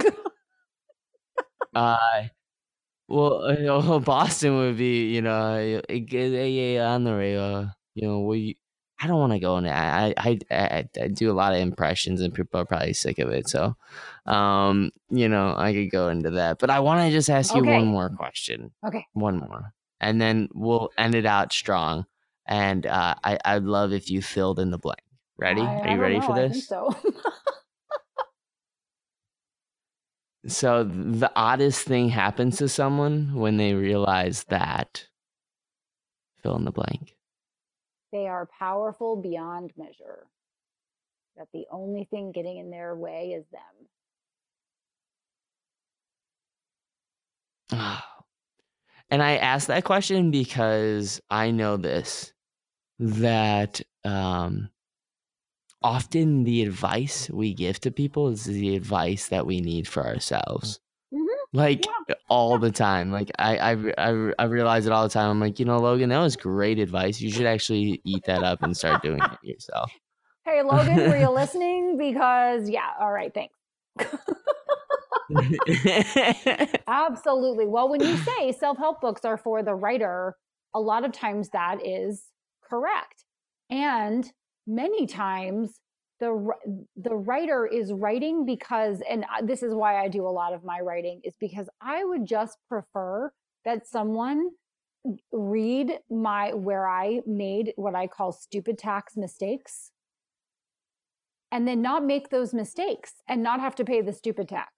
[1.75, 2.25] uh,
[3.09, 5.81] well, you know, Boston would be, you know,
[6.79, 7.71] on the radio.
[7.95, 8.59] You know, we.
[9.01, 9.71] I don't want to go into.
[9.75, 13.29] I, I I I do a lot of impressions, and people are probably sick of
[13.31, 13.49] it.
[13.49, 13.77] So,
[14.27, 17.65] um, you know, I could go into that, but I want to just ask you
[17.65, 18.71] one more question.
[18.87, 19.05] Okay.
[19.13, 22.07] One more, and then we'll end it out strong.
[22.47, 25.01] And uh, I I'd love if you filled in the blank.
[25.37, 25.61] Ready?
[25.61, 26.69] I- are you ready know, for I think this?
[26.69, 26.95] so.
[30.47, 35.09] so the oddest thing happens to someone when they realize that
[36.43, 37.14] fill in the blank.
[38.15, 40.29] They are powerful beyond measure.
[41.37, 43.61] That the only thing getting in their way is them.
[49.11, 52.33] And I ask that question because I know this
[53.01, 54.71] that um,
[55.83, 60.79] often the advice we give to people is the advice that we need for ourselves.
[61.55, 61.87] Like
[62.29, 63.13] all the time.
[63.13, 65.31] Like I, I, I, I realize it all the time.
[65.31, 67.21] I'm like, you know, Logan, that was great advice.
[67.21, 69.91] You should actually eat that up and start doing it yourself.
[70.47, 71.97] Hey, Logan, were you listening?
[71.97, 73.57] Because, yeah, all right, thanks.
[76.87, 77.65] Absolutely.
[77.65, 80.37] Well, when you say self help books are for the writer,
[80.75, 82.25] a lot of times that is
[82.63, 83.25] correct.
[83.71, 84.31] And
[84.67, 85.81] many times
[86.25, 86.53] the
[86.97, 90.81] the writer is writing because and this is why I do a lot of my
[90.81, 93.33] writing is because I would just prefer
[93.65, 94.51] that someone
[95.33, 99.91] read my where I made what I call stupid tax mistakes
[101.53, 104.73] and then not make those mistakes and not have to pay the stupid tax.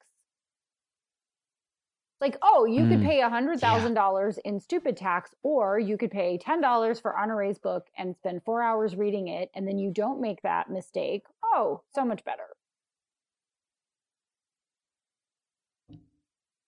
[2.20, 4.00] Like, oh, you mm, could pay a hundred thousand yeah.
[4.00, 8.42] dollars in stupid tax, or you could pay ten dollars for Honoree's book and spend
[8.42, 11.24] four hours reading it, and then you don't make that mistake.
[11.54, 12.44] Oh, so much better.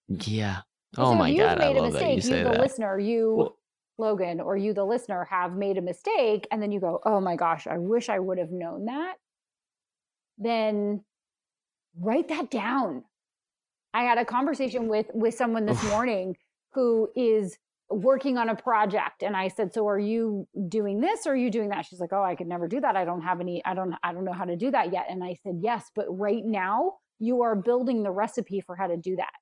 [0.08, 0.62] Yeah.
[0.96, 2.60] Oh so my god, I love mistake, that you say you, the that.
[2.60, 3.58] listener, you well,
[3.98, 7.36] Logan, or you, the listener, have made a mistake, and then you go, "Oh my
[7.36, 9.16] gosh, I wish I would have known that."
[10.38, 11.04] Then
[12.00, 13.04] write that down
[13.94, 16.36] I had a conversation with with someone this morning
[16.72, 17.58] who is
[17.90, 21.50] working on a project and I said, "So are you doing this or are you
[21.50, 22.96] doing that?" She's like, "Oh, I could never do that.
[22.96, 25.24] I don't have any I don't I don't know how to do that yet." And
[25.24, 29.16] I said, "Yes, but right now you are building the recipe for how to do
[29.16, 29.32] that."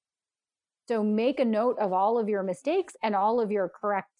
[0.89, 4.11] So make a note of all of your mistakes and all of your correct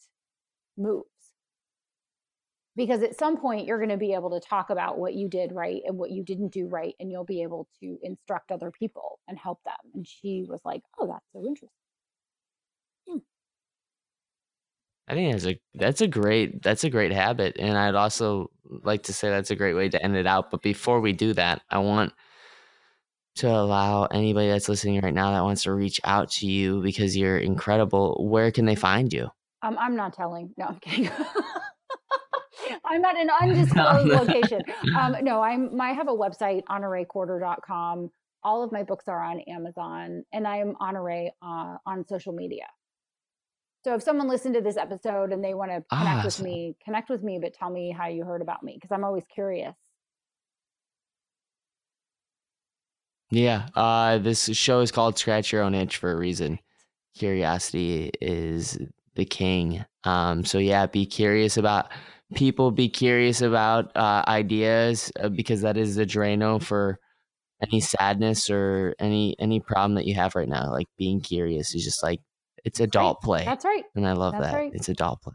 [0.77, 1.07] moves
[2.77, 5.53] because at some point you're going to be able to talk about what you did
[5.53, 9.19] right and what you didn't do right and you'll be able to instruct other people
[9.27, 11.71] and help them and she was like oh that's so interesting
[15.09, 18.51] i think that's a that's a great that's a great habit and i'd also
[18.85, 21.33] like to say that's a great way to end it out but before we do
[21.33, 22.13] that i want
[23.35, 27.17] to allow anybody that's listening right now that wants to reach out to you because
[27.17, 29.29] you're incredible where can they find you
[29.63, 31.11] um, i'm not telling no i'm kidding
[32.85, 34.63] I'm at an undisclosed location.
[34.99, 35.81] Um, no, I'm.
[35.81, 38.11] I have a website, honoreecorder.com.
[38.43, 42.67] All of my books are on Amazon, and I am Honoree uh, on social media.
[43.87, 46.45] So if someone listened to this episode and they want to connect awesome.
[46.45, 49.05] with me, connect with me, but tell me how you heard about me because I'm
[49.05, 49.77] always curious.
[53.31, 56.59] Yeah, uh, this show is called Scratch Your Own Itch for a reason.
[57.17, 58.77] Curiosity is
[59.15, 59.85] the king.
[60.03, 61.93] Um, so yeah, be curious about
[62.35, 66.99] people be curious about uh, ideas uh, because that is the Drano for
[67.63, 70.73] any sadness or any any problem that you have right now.
[70.73, 72.21] Like being curious is just like
[72.67, 73.25] it's adult right.
[73.25, 73.45] play.
[73.45, 73.85] That's right.
[73.95, 74.55] And I love That's that.
[74.55, 74.73] Right.
[74.75, 75.35] It's adult play.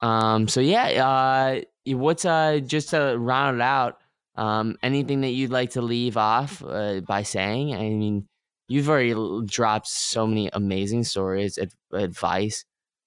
[0.00, 0.48] Um.
[0.48, 1.06] So yeah.
[1.06, 1.60] Uh.
[1.94, 3.98] What's uh just to round it out.
[4.34, 4.76] Um.
[4.82, 7.74] Anything that you'd like to leave off uh, by saying?
[7.74, 8.26] I mean,
[8.66, 9.14] you've already
[9.46, 12.64] dropped so many amazing stories, ad- advice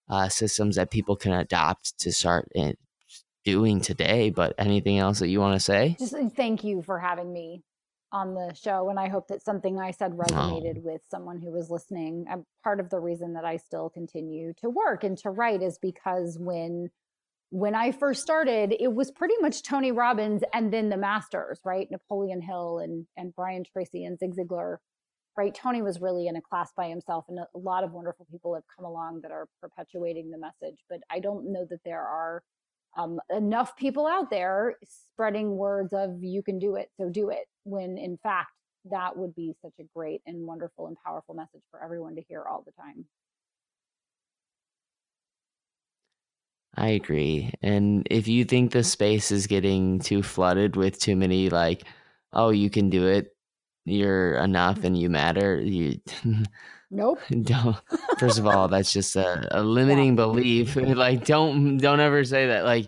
[0.08, 2.48] uh, systems that people can adopt to start
[3.44, 4.30] doing today.
[4.30, 5.96] But anything else that you want to say?
[5.98, 7.64] Just uh, thank you for having me
[8.14, 8.90] on the show.
[8.90, 10.82] And I hope that something I said resonated oh.
[10.84, 12.26] with someone who was listening.
[12.30, 15.78] And part of the reason that I still continue to work and to write is
[15.82, 16.90] because when
[17.50, 21.88] when I first started, it was pretty much Tony Robbins and then the masters, right?
[21.92, 24.78] Napoleon Hill and and Brian Tracy and Zig Ziglar
[25.38, 25.56] right?
[25.56, 28.64] Tony was really in a class by himself, and a lot of wonderful people have
[28.76, 30.78] come along that are perpetuating the message.
[30.90, 32.44] But I don't know that there are
[32.98, 37.48] um, enough people out there spreading words of you can do it, so do it.
[37.64, 38.52] When in fact,
[38.90, 42.44] that would be such a great and wonderful and powerful message for everyone to hear
[42.44, 43.06] all the time.
[46.76, 47.54] I agree.
[47.62, 48.86] And if you think the mm-hmm.
[48.86, 51.84] space is getting too flooded with too many, like,
[52.34, 53.34] oh, you can do it,
[53.86, 54.88] you're enough mm-hmm.
[54.88, 56.00] and you matter you
[56.92, 57.78] nope don't
[58.18, 60.16] first of all that's just a, a limiting yeah.
[60.16, 62.88] belief like don't don't ever say that like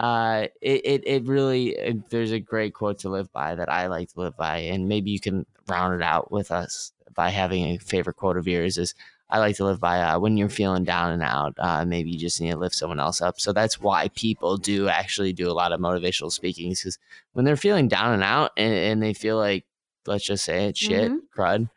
[0.00, 3.86] uh it it, it really it, there's a great quote to live by that i
[3.86, 7.64] like to live by and maybe you can round it out with us by having
[7.64, 8.94] a favorite quote of yours is
[9.32, 12.18] I like to live by uh, when you're feeling down and out, uh, maybe you
[12.18, 13.38] just need to lift someone else up.
[13.38, 16.98] So that's why people do actually do a lot of motivational speaking because
[17.32, 19.64] when they're feeling down and out and, and they feel like
[20.06, 21.20] let's just say it, shit, Mhm.
[21.36, 21.70] crud,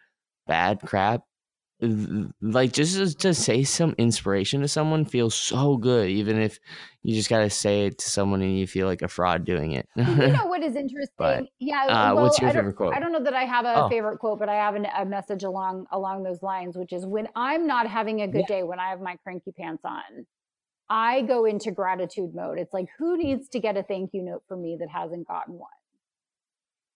[0.47, 1.25] bad, crap.
[2.41, 6.59] Like just to- say some inspiration to someone feels so good, even if
[7.01, 9.87] you just gotta say it to someone and you feel like a fraud doing it.
[9.95, 11.47] you know what is interesting?
[11.59, 11.85] yeah.
[11.87, 12.93] uh, well, what's your I don't, favorite quote?
[12.95, 13.89] I don't know that I have a Oh.
[13.89, 17.27] favorite quote, but I have an, a message along along those lines, which is when
[17.35, 20.25] I'm not having a good day, when I have my cranky pants on,
[20.89, 22.59] I go into gratitude mode.
[22.59, 25.55] It's like, who needs to get a thank you note from me that hasn't gotten
[25.55, 25.69] one?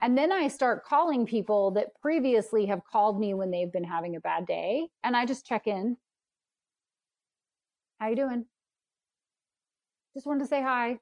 [0.02, 4.16] And then I start calling people that previously have called me when they've been having
[4.16, 5.98] a bad day, and I just check in.
[8.00, 8.46] How you doing?
[10.14, 11.00] Just wanted to say hi.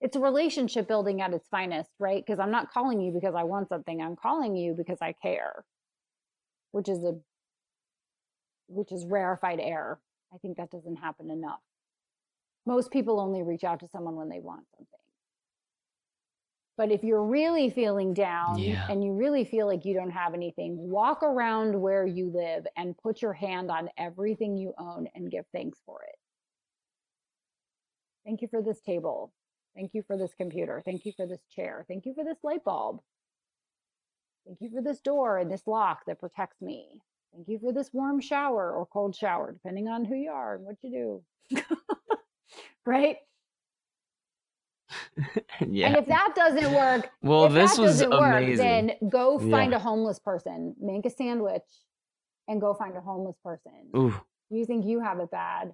[0.00, 2.24] It's relationship building at its finest, right?
[2.24, 4.00] Because I'm not calling you because I want something.
[4.00, 5.64] I'm calling you because I care,
[6.70, 7.18] which is a
[8.68, 9.98] which is rarefied air.
[10.32, 11.60] I think that doesn't happen enough.
[12.66, 14.97] Most people only reach out to someone when they want something.
[16.78, 18.86] But if you're really feeling down Yeah.
[18.88, 22.96] and you really feel like you don't have anything, walk around where you live and
[22.96, 26.14] put your hand on everything you own and give thanks for it.
[28.24, 29.32] Thank you for this table.
[29.74, 30.80] Thank you for this computer.
[30.84, 31.84] Thank you for this chair.
[31.88, 33.00] Thank you for this light bulb.
[34.46, 37.02] Thank you for this door and this lock that protects me.
[37.34, 40.64] Thank you for this warm shower or cold shower, depending on who you are and
[40.64, 41.60] what you do.
[42.86, 43.16] right?
[45.66, 45.88] yeah.
[45.88, 48.12] And if that doesn't work, Well, if this that was work,
[48.42, 48.56] amazing.
[48.56, 49.76] then go find Yeah.
[49.78, 51.62] a homeless person, make a sandwich,
[52.48, 53.72] and go find a homeless person.
[53.96, 54.14] Ooh,
[54.50, 55.72] You think you have it bad?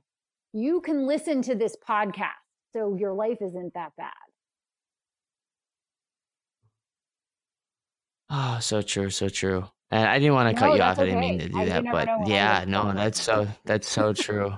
[0.52, 2.30] You can listen to this podcast,
[2.72, 4.12] so your life isn't that bad.
[8.30, 9.64] oh, so true, so true.
[9.90, 10.98] And I didn't want to cut you off.
[10.98, 13.46] I didn't mean to do I- that, but know when I'm yeah, no, that's so
[13.64, 14.54] that's so true.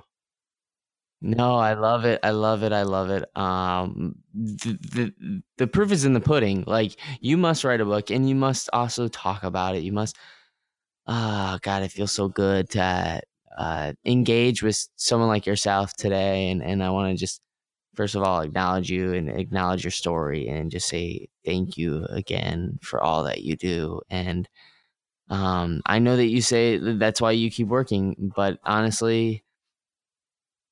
[1.23, 2.21] No, I love it.
[2.23, 2.73] I love it.
[2.73, 3.25] I love it.
[3.37, 6.65] Um, the, the the proof is in the pudding.
[6.67, 9.83] Like you must write a book, and you must also talk about it.
[9.83, 10.17] You must.
[11.07, 13.23] Ah, God, it feels so good to
[13.59, 17.41] uh, engage with someone like yourself today, and and I want to just
[17.95, 22.79] first of all acknowledge you and acknowledge your story, and just say thank you again
[22.83, 24.01] for all that you do.
[24.11, 24.49] And
[25.31, 29.45] um, I know that you say that's why you keep working, but honestly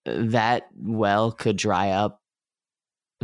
[0.05, 2.21] that well could dry up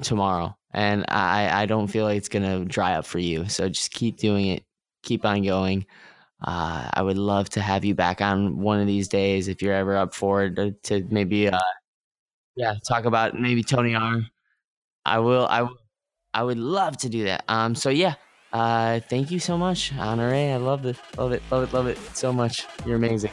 [0.02, 0.56] tomorrow.
[0.72, 3.48] And i i don't feel like it's gonna dry up for you.
[3.48, 4.64] So just keep doing it.
[5.02, 5.86] Keep on going.
[6.42, 9.74] Uh i would love to have you back on one of these days if you're
[9.74, 11.58] ever up for it to, to maybe uh
[12.56, 14.22] yeah talk about maybe tony r
[15.04, 15.68] i will i
[16.32, 17.44] i would love to do that.
[17.48, 18.14] Um so yeah
[18.52, 20.52] uh thank you so much honoree.
[20.52, 22.66] I love it love it love it love it so much.
[22.86, 23.32] You're amazing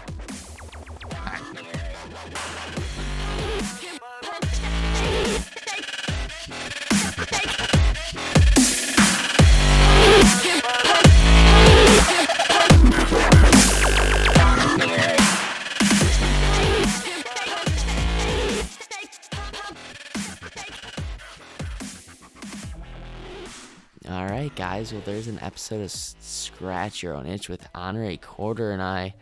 [24.47, 24.93] right, guys.
[24.93, 29.13] Well, there's an episode of Scratch Your Own Itch with Honoree Corder and I.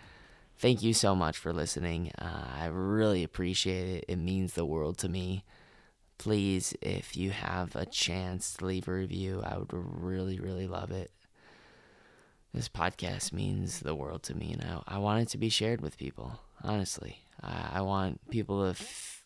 [0.57, 2.11] Thank you so much for listening.
[2.19, 4.05] Uh, I really appreciate it.
[4.07, 5.43] It means the world to me.
[6.19, 10.91] Please, if you have a chance to leave a review, I would really, really love
[10.91, 11.09] it.
[12.53, 15.82] This podcast means the world to me, and I, I want it to be shared
[15.82, 16.39] with people.
[16.63, 19.26] Honestly, I, I want people to f-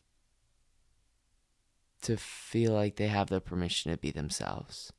[2.04, 4.94] to feel like they have the permission to be themselves.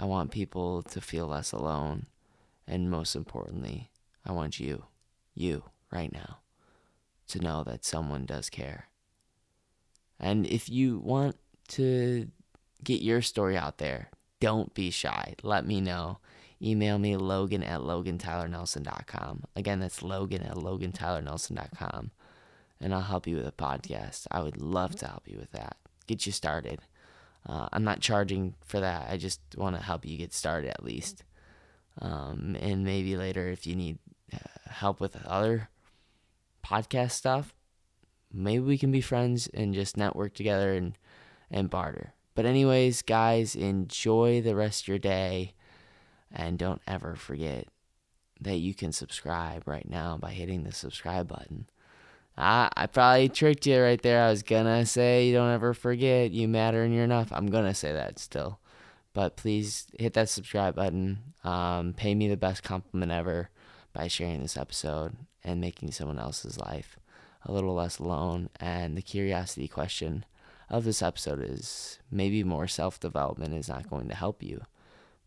[0.00, 2.06] I want people to feel less alone.
[2.66, 3.90] And most importantly,
[4.24, 4.84] I want you,
[5.34, 6.38] you, right now,
[7.28, 8.88] to know that someone does care.
[10.18, 11.36] And if you want
[11.68, 12.28] to
[12.82, 14.08] get your story out there,
[14.40, 15.34] don't be shy.
[15.42, 16.18] Let me know.
[16.62, 19.44] Email me logan at logantylernelson.com.
[19.54, 22.10] Again, that's logan at logantylernelson.com.
[22.80, 24.26] And I'll help you with a podcast.
[24.30, 25.76] I would love to help you with that.
[26.06, 26.80] Get you started.
[27.46, 29.08] Uh, I'm not charging for that.
[29.10, 31.24] I just want to help you get started at least.
[32.00, 33.98] Um, and maybe later, if you need
[34.32, 34.38] uh,
[34.70, 35.68] help with other
[36.64, 37.54] podcast stuff,
[38.32, 40.96] maybe we can be friends and just network together and,
[41.50, 42.12] and barter.
[42.34, 45.54] But, anyways, guys, enjoy the rest of your day.
[46.32, 47.66] And don't ever forget
[48.40, 51.66] that you can subscribe right now by hitting the subscribe button.
[52.40, 54.24] I, I probably tricked you right there.
[54.24, 57.30] I was gonna say you don't ever forget you matter and you're enough.
[57.32, 58.58] I'm gonna say that still,
[59.12, 61.18] but please hit that subscribe button.
[61.44, 63.50] Um, pay me the best compliment ever
[63.92, 66.98] by sharing this episode and making someone else's life
[67.44, 68.48] a little less alone.
[68.58, 70.24] And the curiosity question
[70.70, 74.62] of this episode is maybe more self development is not going to help you,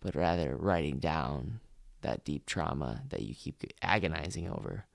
[0.01, 1.59] but rather writing down
[2.01, 4.85] that deep trauma that you keep agonizing over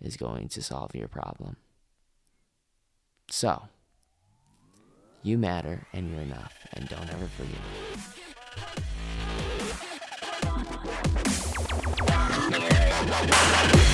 [0.00, 1.56] is going to solve your problem.
[3.28, 3.62] So,
[5.22, 7.60] you matter and you're enough, and don't ever forget
[13.72, 13.85] it.